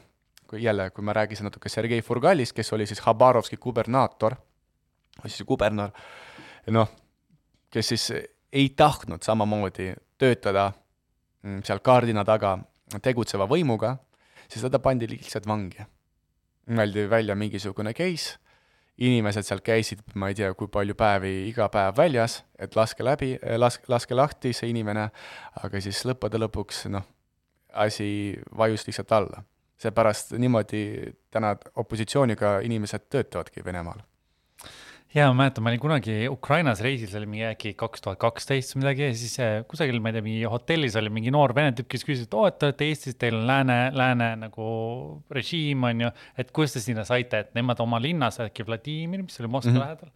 [0.50, 4.34] kui jälle, kui ma rääkisin natuke Sergei Furgalist, kes oli siis Habarovski kubernaator,
[5.26, 5.90] siis kubernor,
[6.74, 6.90] noh,
[7.70, 8.10] kes siis
[8.52, 10.72] ei tahtnud samamoodi töötada
[11.42, 12.58] mm, seal kaardina taga
[13.02, 13.94] tegutseva võimuga,
[14.48, 15.86] siis teda pandi lihtsalt vangi.
[16.70, 18.36] mõeldi välja mingisugune case,
[19.00, 23.32] inimesed seal käisid, ma ei tea, kui palju päevi iga päev väljas, et laske läbi,
[23.56, 25.08] laske, laske lahti see inimene,
[25.64, 27.06] aga siis lõppude lõpuks noh,
[27.72, 29.42] asi vajus lihtsalt alla.
[29.80, 30.84] seepärast niimoodi
[31.32, 34.02] täna opositsiooniga inimesed töötavadki Venemaal
[35.14, 38.76] ja ma mäletan, ma olin kunagi Ukrainas reisil, see oli mingi äkki kaks tuhat kaksteist
[38.76, 41.72] või midagi ja siis äh, kusagil, ma ei tea, mingi hotellis oli mingi noor vene
[41.74, 44.68] tüüp, kes küsis, et oo, et te olete Eestis, teil on lääne, lääne nagu
[45.34, 49.42] režiim on ju, et kuidas te sinna saite, et nemad oma linnas, äkki Vladimir, mis
[49.42, 49.88] oli Moskva mm -hmm.
[49.88, 50.14] lähedal,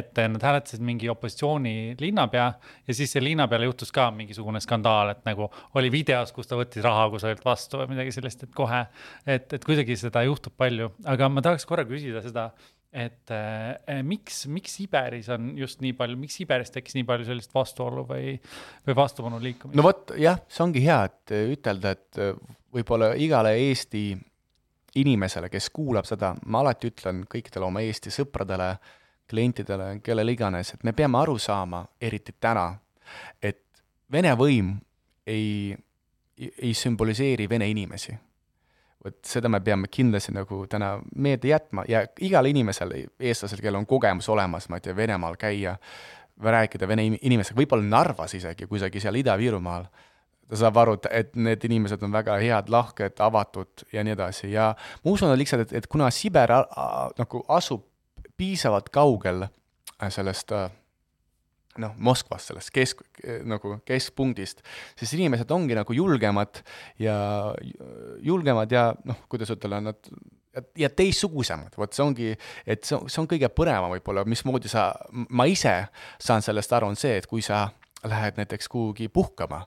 [0.00, 2.50] et äh, nad hääletasid mingi opositsiooni linnapea
[2.88, 6.82] ja siis see linnapeale juhtus ka mingisugune skandaal, et nagu oli videos, kus ta võttis
[6.82, 8.86] raha kusagilt vastu või midagi sellist, et kohe,
[9.26, 12.50] et, et kuidagi seda juhtub palju, aga ma tahaks korra küsida seda
[12.92, 17.54] et äh, miks, miks Siberis on just nii palju, miks Siberis tekkis nii palju sellist
[17.56, 18.34] vastuolu või,
[18.86, 19.76] või vastupanu liikumist?
[19.78, 22.22] no vot jah, see ongi hea, et äh, ütelda, et
[22.72, 24.10] võib-olla igale Eesti
[25.00, 28.74] inimesele, kes kuulab seda, ma alati ütlen kõikidele oma Eesti sõpradele,
[29.32, 32.68] klientidele, kellele iganes, et me peame aru saama, eriti täna,
[33.40, 33.64] et
[34.12, 34.74] Vene võim
[35.24, 35.72] ei,
[36.36, 38.12] ei sümboliseeri vene inimesi
[39.04, 43.86] vot seda me peame kindlasti nagu täna meelde jätma ja igal inimesel, eestlasel, kellel on
[43.90, 45.76] kogemus olemas, ma ei tea, Venemaal käia,
[46.42, 49.86] rääkida vene inimestega, võib-olla Narvas isegi, kusagil seal Ida-Virumaal,
[50.48, 54.50] ta saab aru, et need inimesed on väga head, lahked, avatud ja nii edasi.
[54.52, 54.72] Ja
[55.04, 56.54] ma usun lihtsalt, et, et kuna Siber
[57.18, 57.86] nagu asub
[58.36, 59.46] piisavalt kaugel
[60.10, 60.70] sellest äh,
[61.80, 63.00] noh, Moskvast, sellest kesk,
[63.48, 64.60] nagu keskpunktist,
[64.98, 66.60] siis inimesed ongi nagu julgemad
[67.00, 67.16] ja
[68.20, 70.12] julgemad ja noh, kuidas ütelda, nad
[70.76, 72.32] ja teistsugusemad, vot see ongi,
[72.68, 74.90] et see on, see on kõige põnevam võib-olla, mismoodi sa,
[75.32, 75.78] ma ise
[76.20, 77.70] saan sellest aru, on see, et kui sa
[78.04, 79.62] lähed näiteks kuhugi puhkama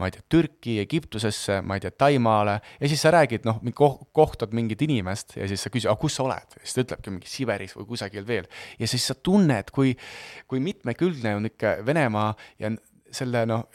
[0.00, 3.60] ma ei tea, Türki, Egiptusesse, ma ei tea, Taimaale ja siis sa räägid, noh,
[4.12, 6.56] kohtad mingit inimest ja siis sa küsid, aga kus sa oled?
[6.58, 8.48] ja siis ta ütlebki mingi Siberis või kusagil veel.
[8.78, 9.94] ja siis sa tunned, kui,
[10.50, 12.72] kui mitmekülgne on ikka Venemaa ja
[13.14, 13.68] selle noh,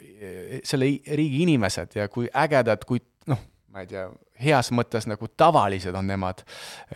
[0.64, 3.40] selle riigi inimesed ja kui ägedad, kui noh,
[3.72, 4.08] ma ei tea,
[4.40, 6.44] heas mõttes nagu tavalised on nemad.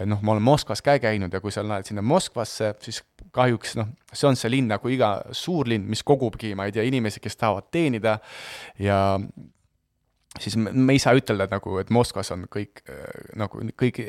[0.04, 3.02] noh, ma olen Moskvas ka käinud ja kui sa lähed sinna Moskvasse, siis
[3.34, 7.22] kahjuks noh, see on see linn nagu iga suurlinn, mis kogubki, ma ei tea, inimesi,
[7.22, 8.18] kes tahavad teenida.
[8.82, 8.98] Ja
[10.40, 12.84] siis me, me ei saa ütelda nagu, et Moskvas on kõik
[13.38, 14.00] nagu kõik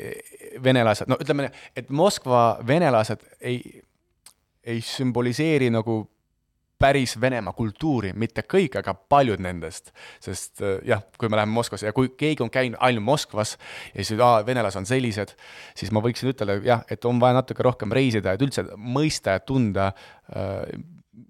[0.62, 3.60] venelased, no ütleme, et Moskva venelased ei,
[4.66, 6.04] ei sümboliseeri nagu
[6.78, 9.92] päris Venemaa kultuuri, mitte kõik, aga paljud nendest.
[10.20, 13.56] sest äh, jah, kui me läheme Moskvasse ja kui keegi on käinud ainult Moskvas
[13.94, 15.32] ja siis, aa, venelased on sellised,
[15.76, 19.44] siis ma võiksin ütelda jah, et on vaja natuke rohkem reisida, et üldse mõista ja
[19.44, 19.90] tunda
[20.36, 20.62] äh,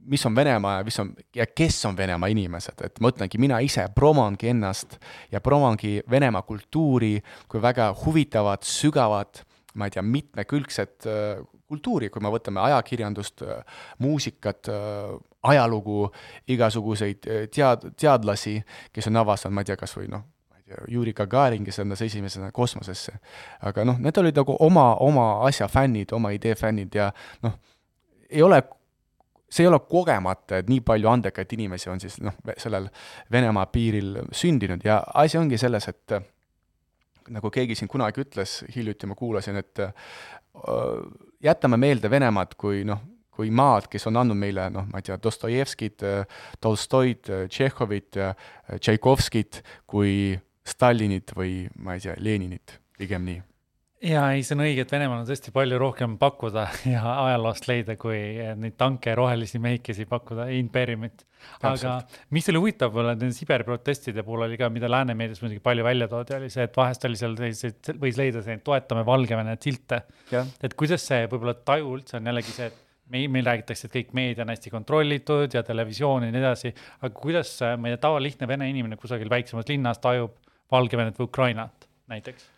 [0.06, 3.60] mis on Venemaa ja mis on ja kes on Venemaa inimesed, et ma ütlengi, mina
[3.62, 4.98] ise promongi ennast
[5.32, 9.44] ja promongi Venemaa kultuuri kui väga huvitavat, sügavat,
[9.78, 13.42] ma ei tea, mitmekülgset äh, kultuuri, kui me võtame ajakirjandust,
[14.02, 14.70] muusikat,
[15.52, 16.06] ajalugu,
[16.48, 18.58] igasuguseid eh, tead-, teadlasi,
[18.92, 20.24] kes on avastanud, ma ei tea, kas või noh,
[20.90, 23.12] Juri Gagarin, kes lendas esimesena kosmosesse.
[23.62, 27.12] aga noh, need olid nagu oma, oma asja fännid, oma idee fännid ja
[27.46, 27.54] noh,
[28.30, 28.62] ei ole
[29.46, 32.88] see ei ole kogemata, et nii palju andekaid inimesi on siis noh, sellel
[33.32, 36.16] Venemaa piiril sündinud ja asi ongi selles, et
[37.30, 39.82] nagu keegi siin kunagi ütles, hiljuti ma kuulasin, et
[41.42, 43.02] jätame meelde Venemaad kui noh,
[43.36, 46.06] kui maad, kes on andnud meile noh, ma ei tea, Dostojevskit,
[46.60, 48.20] Tolstoid, Tšehhovit,
[48.78, 50.32] Tšaikovskit kui
[50.66, 53.42] Stalinit või ma ei tea, Leninit, pigem nii
[54.04, 57.96] ja ei, see on õige, et Venemaal on tõesti palju rohkem pakkuda ja ajaloost leida,
[58.00, 58.18] kui
[58.60, 61.24] neid tanke ja rohelisi mehikesi pakkuda, impeeriumit.
[61.66, 61.98] aga
[62.34, 66.08] mis oli huvitav nende Siberi protestide puhul oli ka, mida lääne meedias muidugi palju välja
[66.12, 70.02] toodi, oli see, et vahest oli seal selliseid, võis leida selliseid toetame Valgevene silte.
[70.36, 72.82] et kuidas see võib-olla taju üldse on jällegi see, et
[73.12, 77.12] meil, meil räägitakse, et kõik meedia on hästi kontrollitud ja televisioon ja nii edasi, aga
[77.14, 80.36] kuidas, ma ei tea, tavalihtne vene inimene kusagil väiksemas linnas tajub
[80.72, 82.52] Valgevenet või Ukrainat näiteks?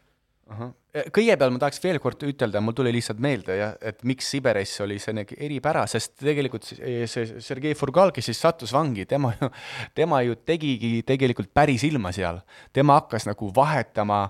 [1.12, 4.96] kõigepealt ma tahaks veel kord ütelda, mul tuli lihtsalt meelde jah, et miks Siberis oli
[5.02, 9.50] see nagu eripära, sest tegelikult see Sergei Furgal, kes siis sattus vangi, tema ju,
[9.98, 12.40] tema ju tegigi tegelikult päris ilma seal.
[12.72, 14.22] tema hakkas nagu vahetama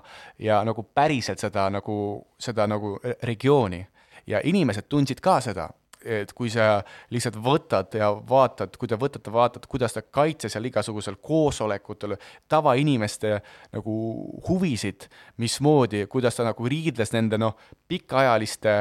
[0.43, 1.95] ja nagu päriselt seda nagu,
[2.39, 3.85] seda nagu regiooni
[4.27, 5.69] ja inimesed tundsid ka seda
[6.05, 6.79] et kui sa
[7.11, 12.15] lihtsalt võtad ja vaatad, kui te võtate, vaatate, kuidas ta kaitses seal igasugusel koosolekutel
[12.51, 13.35] tavainimeste
[13.75, 13.95] nagu
[14.47, 15.09] huvisid,
[15.43, 17.57] mismoodi, kuidas ta nagu riidles nende noh,
[17.91, 18.75] pikaajaliste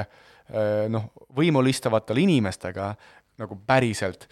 [0.95, 2.93] noh, võimul istuvatele inimestega
[3.39, 4.29] nagu päriselt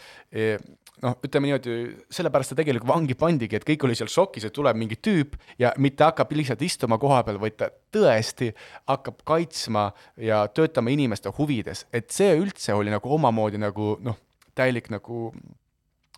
[1.04, 1.76] noh, ütleme niimoodi,
[2.12, 5.72] sellepärast ta tegelikult vangi pandigi, et kõik oli seal šokis, et tuleb mingi tüüp ja
[5.82, 8.52] mitte hakkab lihtsalt istuma koha peal, vaid ta tõesti
[8.88, 9.90] hakkab kaitsma
[10.22, 14.18] ja töötama inimeste huvides, et see üldse oli nagu omamoodi nagu noh,
[14.56, 15.30] täielik nagu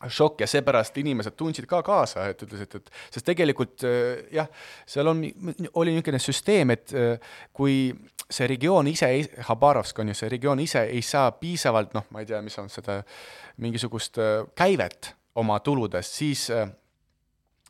[0.07, 3.83] šokk ja seepärast inimesed tundsid ka kaasa, et ütlesid, et sest tegelikult
[4.31, 4.47] jah,
[4.87, 5.25] seal on,
[5.75, 6.95] oli niisugune süsteem, et
[7.57, 7.91] kui
[8.31, 9.09] see regioon ise,
[9.49, 12.69] Habarovsk on ju, see regioon ise ei saa piisavalt, noh, ma ei tea, mis on
[12.73, 13.01] seda,
[13.65, 16.69] mingisugust äh, käivet oma tuludest, siis äh,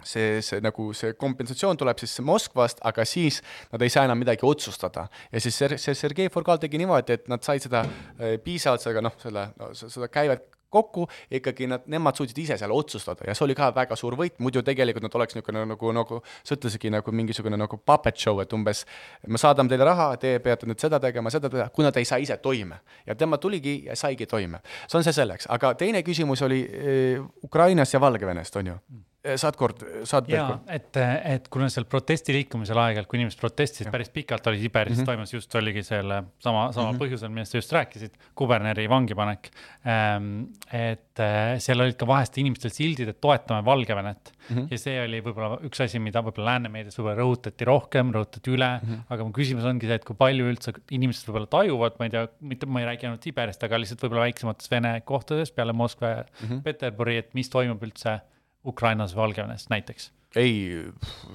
[0.05, 3.41] see, see nagu see kompensatsioon tuleb siis Moskvast, aga siis
[3.73, 5.09] nad ei saa enam midagi otsustada.
[5.33, 9.05] ja siis see, see Sergei Forgal tegi niimoodi, et nad said seda äh, piisavalt, seda
[9.05, 13.47] noh, selle no,, seda käivet kokku, ikkagi nad, nemad suutsid ise seal otsustada ja see
[13.47, 17.15] oli ka väga suur võit, muidu tegelikult nad oleks niisugune nagu, nagu sa ütlesidki, nagu
[17.15, 18.85] mingisugune nagu puppet show, et umbes
[19.27, 22.21] me saadame teile raha, te peate nüüd seda tegema, seda tegema, kuna ta ei saa
[22.23, 22.81] ise toime.
[23.07, 24.61] ja tema tuligi ja saigi toime.
[24.87, 29.08] see on see selleks, aga teine küsimus oli äh, Ukrainast ja Valgevenest, on ju mm
[29.08, 30.71] Eh, saad kord, saad veel kord?
[30.73, 31.01] et,
[31.35, 35.11] et kuna seal protestiliikumisel aeg-ajalt, kui inimesed protestisid päris pikalt, oli Siberis mm -hmm.
[35.11, 37.03] toimus just, oligi selle sama, samal mm -hmm.
[37.03, 39.51] põhjusel, millest sa just rääkisid, kuberneri vangipanek
[39.87, 40.47] ähm,.
[40.73, 41.23] et
[41.59, 44.57] seal olid ka vahest inimestel sildid, et toetame Valgevenet mm.
[44.57, 44.67] -hmm.
[44.71, 48.71] ja see oli võib-olla üks asi, mida võib-olla lääne meedias võib-olla rõhutati rohkem, rõhutati üle
[48.79, 49.05] mm, -hmm.
[49.15, 52.25] aga mu küsimus ongi see, et kui palju üldse inimesed võib-olla tajuvad, ma ei tea,
[52.41, 56.25] mitte, ma ei räägi ainult Siberist, aga lihtsalt võib-olla väiksemates Vene kohtades peale Moskva ja
[56.25, 56.63] mm -hmm.
[56.63, 58.21] Peterburi, et mis toimub üldse
[58.69, 60.13] Ukrainas Valgevenes näiteks?
[60.37, 60.91] ei,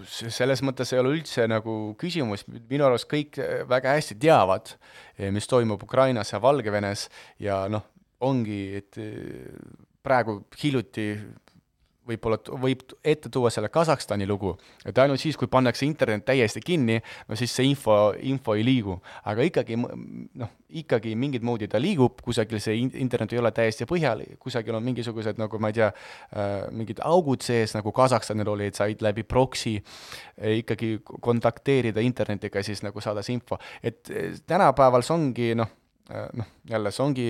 [0.06, 4.76] selles mõttes ei ole üldse nagu küsimus, minu arust kõik väga hästi teavad,
[5.34, 7.08] mis toimub Ukrainas ja Valgevenes
[7.42, 7.88] ja noh,
[8.24, 9.00] ongi, et
[10.04, 11.08] praegu hiljuti
[12.08, 14.54] võib-olla võib ette tuua selle Kasahstani lugu,
[14.86, 17.00] et ainult siis, kui pannakse internet täiesti kinni,
[17.30, 18.98] no siis see info, info ei liigu.
[19.30, 24.24] aga ikkagi noh, ikkagi mingit moodi ta liigub, kusagil see internet ei ole täiesti põhjal,
[24.40, 28.80] kusagil on mingisugused nagu ma ei tea äh,, mingid augud sees, nagu Kasahstanil oli, et
[28.80, 35.06] said läbi proksi äh, ikkagi kontakteerida internetiga, siis nagu saada see info, et äh, tänapäeval
[35.06, 35.72] see ongi noh,
[36.12, 37.30] äh, noh, jälle see ongi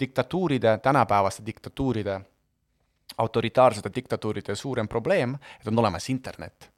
[0.00, 2.20] diktatuuride, tänapäevaste diktatuuride
[3.18, 6.70] autoritaarsete diktatuuride suurem probleem, et on olemas internet.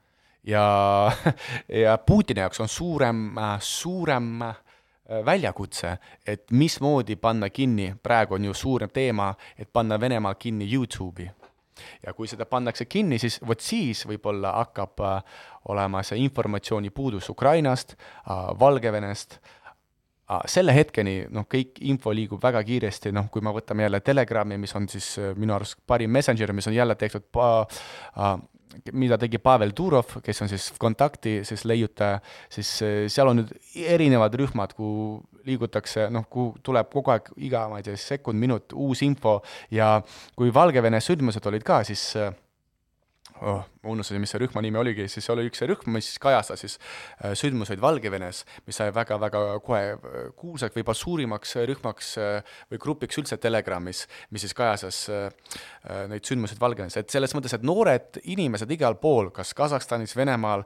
[0.47, 1.13] ja,
[1.85, 3.31] ja Putini jaoks on suurem,
[3.61, 4.43] suurem
[5.25, 11.31] väljakutse, et mismoodi panna kinni, praegu on ju suurem teema, et panna Venemaa kinni Youtube'i
[12.07, 15.41] ja kui seda pannakse kinni, siis vot siis võib-olla hakkab äh,
[15.73, 19.62] olema see informatsioonipuudus Ukrainast äh,, Valgevenest äh,,
[20.49, 24.75] selle hetkeni noh, kõik info liigub väga kiiresti, noh, kui me võtame jälle Telegrami, mis
[24.79, 27.49] on siis äh, minu arust parim messenger, mis on jälle tehtud pa,
[28.17, 28.37] äh,
[28.93, 32.21] mida tegi Pavel Durov, kes on siis kontakti siis leiutaja,
[32.53, 33.53] siis eh, seal on nüüd
[33.97, 38.73] erinevad rühmad, kuhu liigutakse, noh, kuhu tuleb kogu aeg iga, ma ei tea, sekund, minut
[38.79, 39.41] uus info
[39.75, 39.97] ja
[40.39, 42.33] kui Valgevene sündmused olid ka, siis äh,
[43.43, 46.77] oh, ma unustasin, mis see rühma nimi oligi, siis oli üks rühm, mis kajastas siis
[46.79, 53.19] äh, sündmuseid Valgevenes, mis sai väga-väga kohe äh, kuulsaks, võib-olla suurimaks rühmaks äh, või grupiks
[53.23, 55.03] üldse Telegramis, mis siis kajastas
[56.11, 60.65] neid sündmuseid Valgevenes, et selles mõttes, et noored inimesed igal pool, kas Kasahstanis, Venemaal,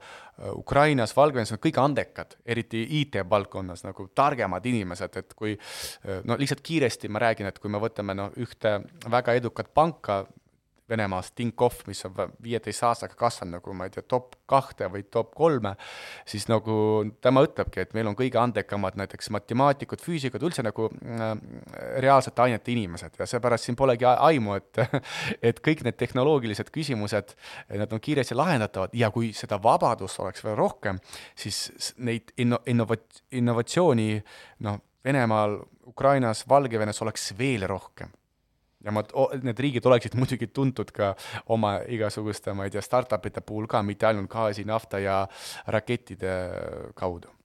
[0.53, 5.57] Ukrainas, Valgevenes, on kõik andekad, eriti IT-valdkonnas nagu targemad inimesed, et kui
[6.29, 8.79] no lihtsalt kiiresti ma räägin, et kui me võtame no ühte
[9.13, 10.25] väga edukat panka,
[10.91, 15.33] Venemaast, Tinkoff, mis on viieteist aastaga kasvanud nagu ma ei tea, top kahte või top
[15.35, 15.73] kolme,
[16.29, 16.77] siis nagu
[17.25, 21.25] tema ütlebki, et meil on kõige andekamad näiteks matemaatikud, füüsikud, üldse nagu äh,
[22.05, 23.19] reaalsete ainete inimesed.
[23.19, 24.83] Ja seepärast siin polegi aimu, et
[25.51, 27.35] et kõik need tehnoloogilised küsimused,
[27.83, 28.95] nad on kiiresti lahendatavad.
[28.95, 31.01] Ja kui seda vabadust oleks veel rohkem,
[31.35, 34.13] siis neid inno-, innovat-, innovatsiooni
[34.67, 38.11] noh, Venemaal, Ukrainas, Valgevenes oleks veel rohkem
[38.87, 39.05] ja ma,
[39.43, 41.15] need riigid oleksid muidugi tuntud ka
[41.55, 45.25] oma igasuguste, ma ei tea, startup'ide puhul ka, mitte ainult gaasi, nafta ja
[45.73, 46.37] rakettide
[46.99, 47.37] kaudu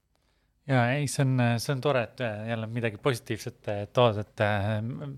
[0.70, 4.44] ja ei, see on, see on tore, et jälle midagi positiivset tood, et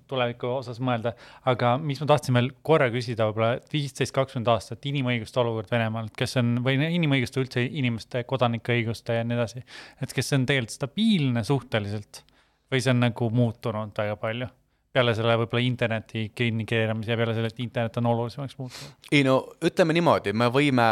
[0.09, 1.13] tuleviku osas mõelda,
[1.49, 6.17] aga mis ma tahtsin veel korra küsida, võib-olla viisteist, kakskümmend aastat inimõiguste olukord Venemaal, et
[6.23, 9.65] kes on, või inimõiguste üldse inimeste kodanikeõiguste ja nii edasi,
[10.01, 12.23] et kas see on tegelikult stabiilne suhteliselt
[12.71, 14.51] või see on nagu muutunud väga palju?
[14.93, 18.93] Peale selle võib-olla interneti kinnikeeramise ja peale selle, et internet on olulisemaks muutunud?
[19.11, 20.87] ei no ütleme niimoodi, me võime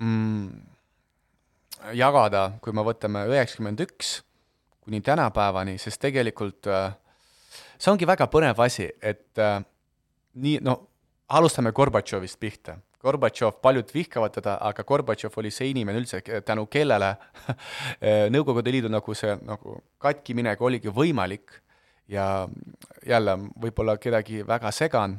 [0.00, 0.48] mm,
[1.98, 4.18] jagada, kui me võtame üheksakümmend üks
[4.88, 6.94] kuni tänapäevani, sest tegelikult äh,
[7.76, 9.60] see ongi väga põnev asi, et äh,
[10.40, 10.80] nii, no
[11.28, 12.78] alustame Gorbatšovist pihta.
[12.98, 17.12] Gorbatšov, paljud vihkavad teda, aga Gorbatšov oli see inimene üldse, tänu kellele
[18.34, 21.60] Nõukogude Liidu nagu see nagu katkiminek oligi võimalik
[22.08, 22.48] ja
[23.06, 25.18] jälle võib-olla kedagi väga segan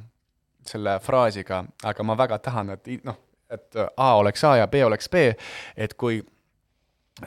[0.65, 3.17] selle fraasiga, aga ma väga tahan, et noh,
[3.49, 5.29] et A oleks A ja B oleks B,
[5.77, 6.19] et kui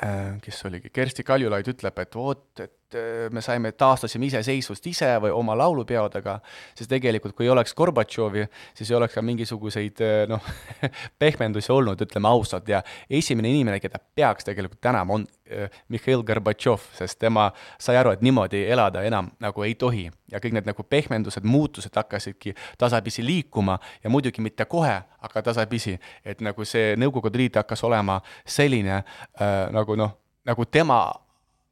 [0.02, 2.81] äh, kes oligi, Kersti Kaljulaid ütleb, et vot, et Äh,
[3.30, 6.38] me saime, taastasime iseseisvust ise või oma laulupeodega,
[6.76, 10.42] siis tegelikult kui ei oleks Gorbatšovi, siis ei oleks ka mingisuguseid äh, noh
[11.22, 16.88] pehmendusi olnud, ütleme ausalt, ja esimene inimene, keda peaks tegelikult tänama, on äh, Mihhail Gorbatšov,
[16.98, 20.10] sest tema sai aru, et niimoodi elada enam nagu ei tohi.
[20.32, 25.98] ja kõik need nagu pehmendused, muutused hakkasidki tasapisi liikuma ja muidugi mitte kohe, aga tasapisi,
[26.24, 31.02] et nagu see Nõukogude Liit hakkas olema selline äh, nagu noh, nagu tema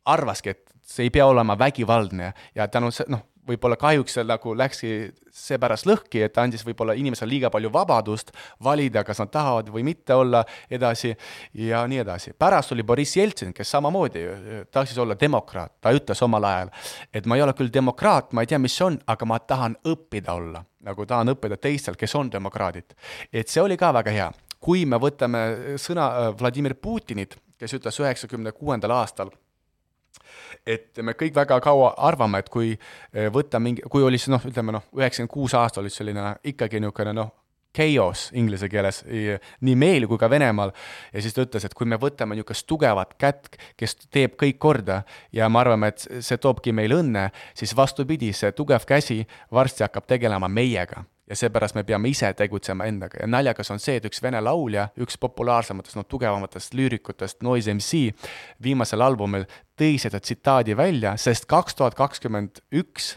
[0.04, 4.52] arvaski, et see ei pea olema vägivaldne ja tänu see, noh, võib-olla kahjuks see nagu
[4.56, 4.90] läkski
[5.34, 8.32] seepärast lõhki, et andis võib-olla inimesele liiga palju vabadust
[8.64, 11.12] valida, kas nad tahavad või mitte olla edasi
[11.58, 12.34] ja nii edasi.
[12.38, 14.24] pärast oli Boriss Jeltsin, kes samamoodi
[14.70, 16.72] tahtis olla demokraat, ta ütles omal ajal,
[17.14, 19.76] et ma ei ole küll demokraat, ma ei tea, mis see on, aga ma tahan
[19.94, 22.96] õppida olla, nagu tahan õppida teistelt, kes on demokraadid.
[23.32, 24.30] et see oli ka väga hea.
[24.60, 25.38] kui me võtame
[25.80, 29.30] sõna äh, Vladimir Putinit, kes ütles üheksakümne kuuendal aastal
[30.66, 34.44] et me kõik väga kaua arvame, et kui eh, võtta mingi, kui oli see noh,
[34.46, 37.32] ütleme noh, üheksakümmend kuus aasta oli selline ikkagi niisugune noh,
[37.76, 40.72] chaos inglise keeles nii meil kui ka Venemaal.
[41.14, 45.02] Ja siis ta ütles, et kui me võtame niisugust tugevat kätt, kes teeb kõik korda
[45.32, 49.22] ja me arvame, et see toobki meile õnne, siis vastupidi, see tugev käsi
[49.54, 53.20] varsti hakkab tegelema meiega ja seepärast me peame ise tegutsema endaga.
[53.22, 58.00] Ja naljakas on see, et üks vene laulja, üks populaarsematest, no tugevamatest lüürikutest, Noise MC,
[58.62, 59.46] viimasel albumil
[59.78, 63.14] tõi seda tsitaadi välja, sest kaks tuhat kakskümmend üks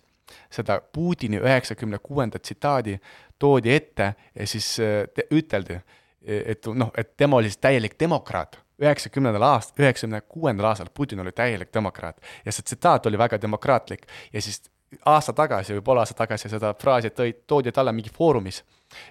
[0.54, 3.00] seda Putini üheksakümne kuuenda tsitaadi
[3.40, 4.76] toodi ette ja siis
[5.14, 5.80] te, üteldi,
[6.24, 8.60] et noh, et tema oli siis täielik demokraat.
[8.84, 12.18] üheksakümnendal aast-, üheksakümne kuuendal aastal Putin oli täielik demokraat.
[12.46, 14.08] Ja see tsitaat oli väga demokraatlik.
[14.34, 14.62] Ja siis
[15.06, 18.64] aasta tagasi või pool aastat tagasi seda fraasi tõi, toodi talle mingi foorumis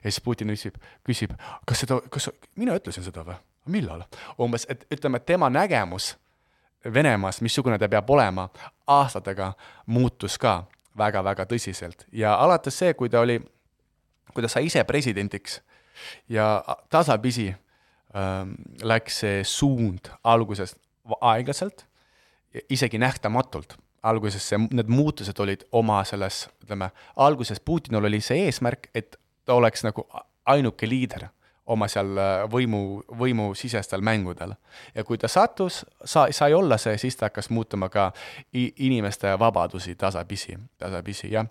[0.05, 1.33] ja siis Putin küsib, küsib,
[1.67, 3.39] kas seda, kas mina ütlesin seda või?
[3.67, 4.05] millal?
[4.41, 6.17] umbes, et ütleme, tema nägemus
[6.83, 8.49] Venemaast, missugune ta peab olema,
[8.91, 9.53] aastatega
[9.87, 10.65] muutus ka
[10.99, 13.39] väga-väga tõsiselt ja alates see, kui ta oli,
[14.35, 15.61] kui ta sai ise presidendiks
[16.29, 20.75] ja tasapisi ähm, läks see suund alguses
[21.21, 21.87] aeglaselt,
[22.71, 23.77] isegi nähtamatult.
[24.03, 29.55] Alguses see, need muutused olid oma selles, ütleme, alguses Putinil oli see eesmärk, et ta
[29.55, 30.07] oleks nagu
[30.47, 31.29] ainuke liider
[31.73, 34.57] oma seal äh, võimu, võimusisestel mängudel.
[34.95, 38.11] ja kui ta sattus, sa, sai olla see, siis ta hakkas muutuma ka
[38.53, 41.47] inimeste vabadusi tasapisi, tasapisi, jah.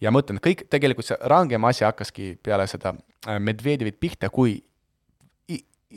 [0.00, 2.94] ja ma ütlen, kõik, tegelikult see rangem asi hakkaski peale seda
[3.26, 4.60] äh, Medvedjevit pihta, kui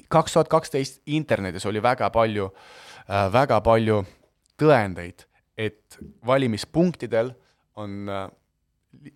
[0.08, 4.04] kaks tuhat kaksteist internetis oli väga palju äh,, väga palju
[4.62, 5.26] tõendeid,
[5.58, 7.32] et valimispunktidel
[7.76, 8.28] on äh,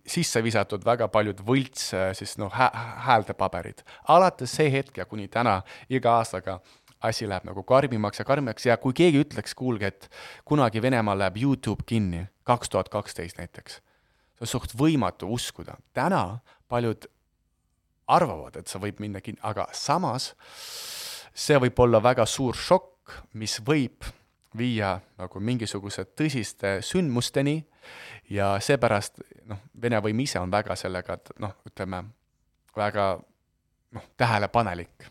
[0.06, 2.68] sisse visatud väga paljud võlts siis noh hä,
[3.06, 3.82] häältepaberid.
[4.08, 6.60] alates see hetk ja kuni täna iga aastaga
[7.02, 10.08] asi läheb nagu karmimaks ja karmimaks ja kui keegi ütleks, kuulge, et
[10.44, 13.80] kunagi Venemaal läheb Youtube kinni, kaks tuhat kaksteist näiteks,
[14.38, 15.76] see on suht võimatu uskuda.
[15.92, 16.38] täna
[16.68, 17.08] paljud
[18.06, 20.32] arvavad, et see võib minna kinni, aga samas
[21.34, 24.04] see võib olla väga suur šokk, mis võib
[24.58, 27.56] viia nagu mingisuguse tõsiste sündmusteni
[28.30, 32.04] ja seepärast noh, Vene võim ise on väga sellega, et noh, ütleme
[32.76, 33.06] väga
[33.92, 35.08] noh, tähelepanelik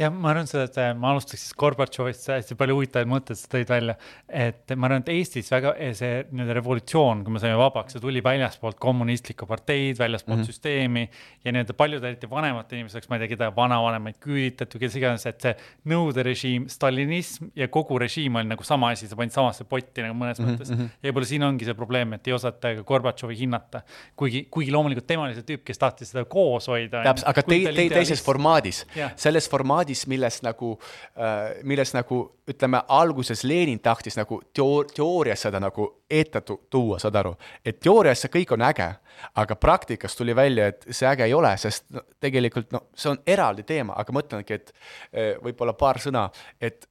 [0.00, 3.50] jah, ma arvan seda, et äh, ma alustaks siis Gorbatšovist, hästi palju huvitavaid mõtteid sa
[3.52, 3.96] tõid välja.
[4.28, 8.22] et ma arvan, et Eestis väga see nii-öelda revolutsioon, kui me saime vabaks, see tuli
[8.24, 10.52] väljaspoolt kommunistlikku parteid, väljaspoolt mm -hmm.
[10.52, 11.08] süsteemi.
[11.44, 15.26] ja nii-öelda paljud eriti vanemate inimeste jaoks, ma ei tea, keda vanavanemaid küüditati kes iganes,
[15.26, 15.54] et see
[15.90, 20.14] Nõukogude režiim, stalinism ja kogu režiim oli nagu sama asi, sa panid samasse potti nagu
[20.14, 20.58] mõnes mm -hmm.
[20.58, 20.88] mõttes.
[21.02, 23.82] ja võib-olla siin ongi see probleem, et ei osata ka Gorbatšovi hinnata.
[24.16, 27.02] kuigi, kuigi loomulikult tema oli see tüüp, kes tahtis seda koos hoida.
[27.02, 28.86] täpselt, aga te, te, teises formaadis,
[29.16, 30.78] selles formaadis formaadis, milles nagu
[31.16, 37.14] äh,, milles nagu ütleme, alguses Lenin tahtis nagu teoor-, teoorias seda nagu ette tuua, saad
[37.16, 37.34] aru,
[37.64, 38.88] et teoorias see kõik on äge,
[39.34, 43.20] aga praktikas tuli välja, et see äge ei ole, sest no, tegelikult noh, see on
[43.26, 44.72] eraldi teema, aga ma ütlengi, et
[45.12, 46.30] äh, võib-olla paar sõna,
[46.60, 46.86] et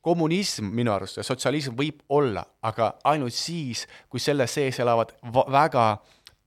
[0.00, 5.12] kommunism minu arust ja sotsialism võib olla, aga ainult siis, kui selle sees elavad
[5.52, 5.98] väga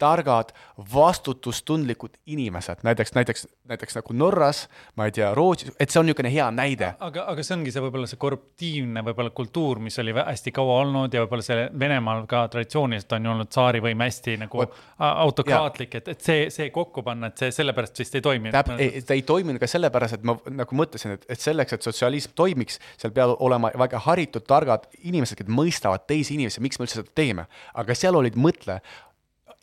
[0.03, 0.53] targad,
[0.93, 4.65] vastutustundlikud inimesed, näiteks, näiteks, näiteks nagu Norras,
[4.99, 6.93] ma ei tea, Rootsis, et see on niisugune hea näide.
[6.99, 11.13] aga, aga see ongi see võib-olla see korruptiivne võib-olla kultuur, mis oli hästi kaua olnud
[11.13, 16.11] ja võib-olla see Venemaal ka traditsiooniliselt on ju olnud tsaarivõim hästi nagu Võt, autokraatlik, et,
[16.15, 18.53] et see, see kokku panna, et see sellepärast vist ei toimi.
[18.53, 18.73] täp-,
[19.07, 22.79] ta ei toiminud ka sellepärast, et ma nagu mõtlesin, et, et selleks, et sotsialism toimiks,
[23.01, 27.15] seal peavad olema väga haritud, targad inimesed, kes mõistavad teisi inimesi, miks me üldse seda
[27.15, 27.47] teeme.
[27.79, 28.79] aga seal olid, mõtle,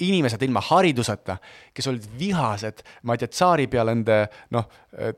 [0.04, 1.36] inimesed ilma hariduseta,
[1.74, 4.18] kes olid vihased, ma ei tea, tsaari peale, nende
[4.56, 4.68] noh,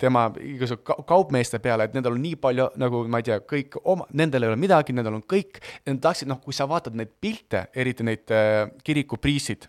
[0.00, 4.08] tema igasugu kaupmeeste peale, et nendel on nii palju nagu ma ei tea, kõik oma,
[4.18, 7.66] nendel ei ole midagi, nendel on kõik, nad tahtsid, noh, kui sa vaatad neid pilte,
[7.74, 9.68] eriti neid äh, kirikupriistid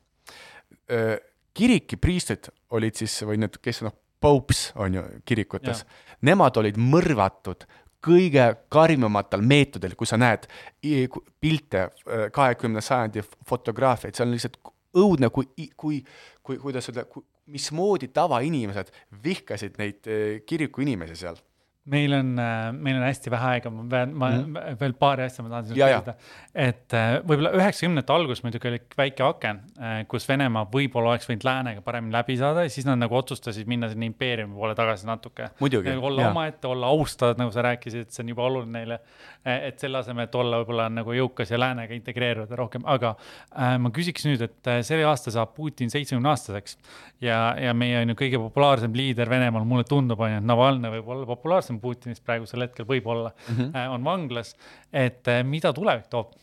[0.91, 1.15] äh,,
[1.53, 3.93] kirikupriistrid olid siis, või need, kes noh,
[4.23, 5.83] popes on ju kirikutes,
[6.23, 7.65] nemad olid mõrvatud
[8.03, 10.47] kõige karmimatel meetodil, kui sa näed
[10.81, 14.59] pilte äh, kahekümne sajandi fotograafiaid, see on lihtsalt
[14.97, 16.01] õudne, kui, kui,
[16.43, 17.05] kui, kuidas öelda,
[17.53, 18.91] mismoodi tavainimesed
[19.23, 21.39] vihkasid neid eh, kiriku inimesi seal
[21.85, 24.77] meil on, äh, meil on hästi vähe aega, ma pean, ma mm -hmm.
[24.79, 26.13] veel paari asja ma tahan sinult küsida.
[26.55, 31.43] et äh, võib-olla üheksakümnendate algus muidugi oli väike aken, äh, kus Venemaa võib-olla oleks võinud
[31.43, 35.49] läänega paremini läbi saada ja siis nad nagu otsustasid minna sinna impeeriumi poole tagasi natuke.
[35.59, 38.99] Nagu olla omaette, olla austatud, nagu sa rääkisid, et see on juba oluline neile.
[39.43, 43.15] et selle asemel, et olla võib-olla nagu jõukas ja läänega integreeruda rohkem, aga
[43.59, 46.77] äh, ma küsiks nüüd, et see aasta saab Putin seitsmekümne aastaseks
[47.23, 50.93] ja, ja meie on ju kõige populaarsem liider Venemaal, mulle tundub, on ju, et Navalnõi
[50.97, 53.93] võib olla populaarsem Vladimir Putinist praegusel hetkel võib-olla mm, -hmm.
[53.95, 54.55] on vanglas,
[54.91, 56.33] et äh, mida tulevik toob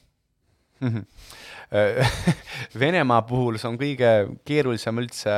[0.81, 0.89] mm?
[0.89, 1.05] -hmm.
[2.81, 5.35] Venemaa puhul see on kõige keerulisem üldse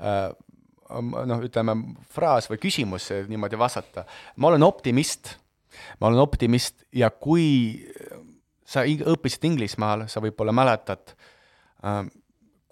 [0.00, 1.74] noh, ütleme
[2.08, 4.04] fraas või küsimus niimoodi vastata.
[4.36, 5.36] ma olen optimist,
[6.00, 7.86] ma olen optimist ja kui
[8.64, 11.14] sa õppisid Inglismaal, sa võib-olla mäletad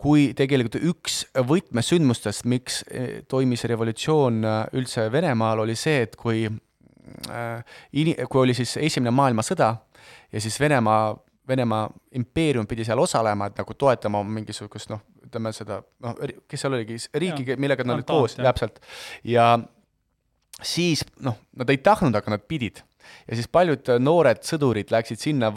[0.05, 6.45] kui tegelikult üks võtmesündmustest, miks eh, toimis revolutsioon äh, üldse Venemaal, oli see, et kui
[6.45, 9.71] äh, ini-, kui oli siis Esimene maailmasõda
[10.35, 11.15] ja siis Venemaa,
[11.49, 11.87] Venemaa
[12.21, 16.99] impeerium pidi seal osalema, et nagu toetama mingisugust noh, ütleme seda, noh, kes seal oligi,
[17.17, 18.83] riiki, millega nad olid koos, täpselt.
[19.25, 19.55] ja
[20.61, 22.85] siis noh, nad ei tahtnud, aga nad pidid.
[23.25, 25.53] ja siis paljud noored sõdurid läksid sinna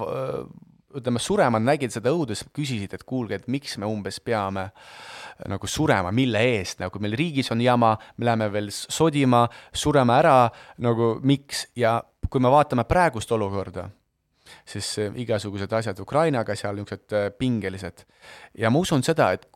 [0.98, 5.70] ütleme, surema nägid seda õudust, küsisid, et kuulge, et miks me umbes peame äh, nagu
[5.70, 10.38] surema, mille eest, nagu meil riigis on jama, me läheme veel sodima, sureme ära,
[10.84, 13.88] nagu miks ja kui me vaatame praegust olukorda,
[14.68, 18.06] siis äh, igasugused asjad Ukrainaga seal niisugused äh, pingelised.
[18.58, 19.48] ja ma usun seda, et,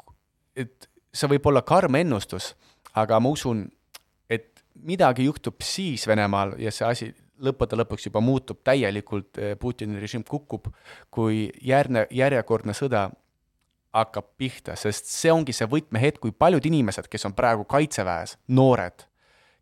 [0.55, 2.53] et see võib olla karm ennustus,
[2.95, 3.65] aga ma usun,
[4.29, 7.11] et midagi juhtub siis Venemaal ja see asi
[7.41, 10.69] lõppude lõpuks juba muutub täielikult, Putini režiim kukub,
[11.13, 13.09] kui järgne, järjekordne sõda
[13.95, 19.03] hakkab pihta, sest see ongi see võtmehetk, kui paljud inimesed, kes on praegu kaitseväes, noored,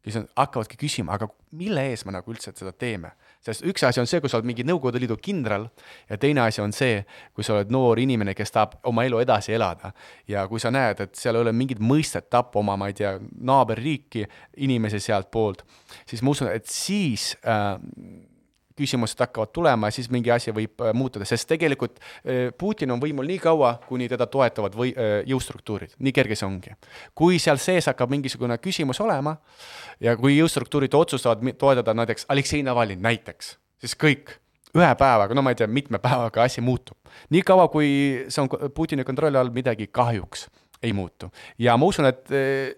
[0.05, 3.15] kes on, hakkavadki küsima, aga mille ees me nagu üldse seda teeme.
[3.45, 5.67] Sest üks asi on see, kui sa oled mingi Nõukogude Liidu kindral
[6.09, 7.01] ja teine asi on see,
[7.35, 9.93] kui sa oled noor inimene, kes tahab oma elu edasi elada.
[10.27, 13.15] ja kui sa näed, et seal ei ole mingit mõistet tappa oma, ma ei tea,
[13.19, 14.25] naaberriiki,
[14.65, 15.63] inimesi sealtpoolt,
[16.09, 17.77] siis ma usun, et siis äh,
[18.79, 23.01] küsimused hakkavad tulema ja siis mingi asi võib äh, muutuda, sest tegelikult äh, Putin on
[23.03, 26.75] võimul nii kaua, kuni teda toetavad või äh, jõustruktuurid, nii kerge see ongi.
[27.15, 29.37] kui seal sees hakkab mingisugune küsimus olema
[30.03, 34.37] ja kui jõustruktuurid otsustavad toetada näiteks Aleksei Navalnõi näiteks, siis kõik
[34.77, 36.97] ühe päevaga, no ma ei tea, mitme päevaga asi muutub.
[37.33, 40.47] nii kaua, kui see on Putini kontrolli all, midagi kahjuks
[40.83, 41.31] ei muutu.
[41.59, 42.29] ja ma usun, et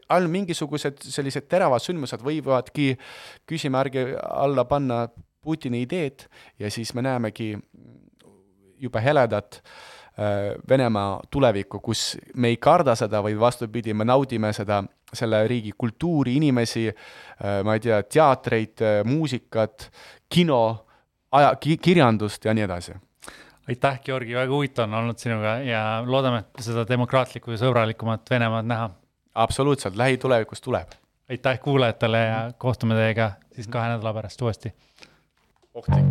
[0.10, 2.96] ainult mingisugused sellised teravad sündmused võivadki
[3.50, 5.04] küsimärgi alla panna
[5.42, 6.28] Putini ideed
[6.60, 7.56] ja siis me näemegi
[8.82, 14.82] jube heledat äh, Venemaa tulevikku, kus me ei karda seda, vaid vastupidi, me naudime seda,
[15.14, 19.90] selle riigi kultuuri, inimesi, äh, ma ei tea, teatreid, äh, muusikat,
[20.30, 20.62] kino,
[21.32, 22.98] aja, kirjandust ja nii edasi
[23.72, 28.68] aitäh, Georgi, väga huvitav on olnud sinuga ja loodame, et seda demokraatlikku ja sõbralikumat Venemaad
[28.68, 28.90] näha.
[29.36, 30.98] absoluutselt, lähitulevikus tuleb.
[31.30, 34.74] aitäh kuulajatele ja kohtume teiega siis kahe nädala pärast uuesti
[35.74, 36.04] Orktik.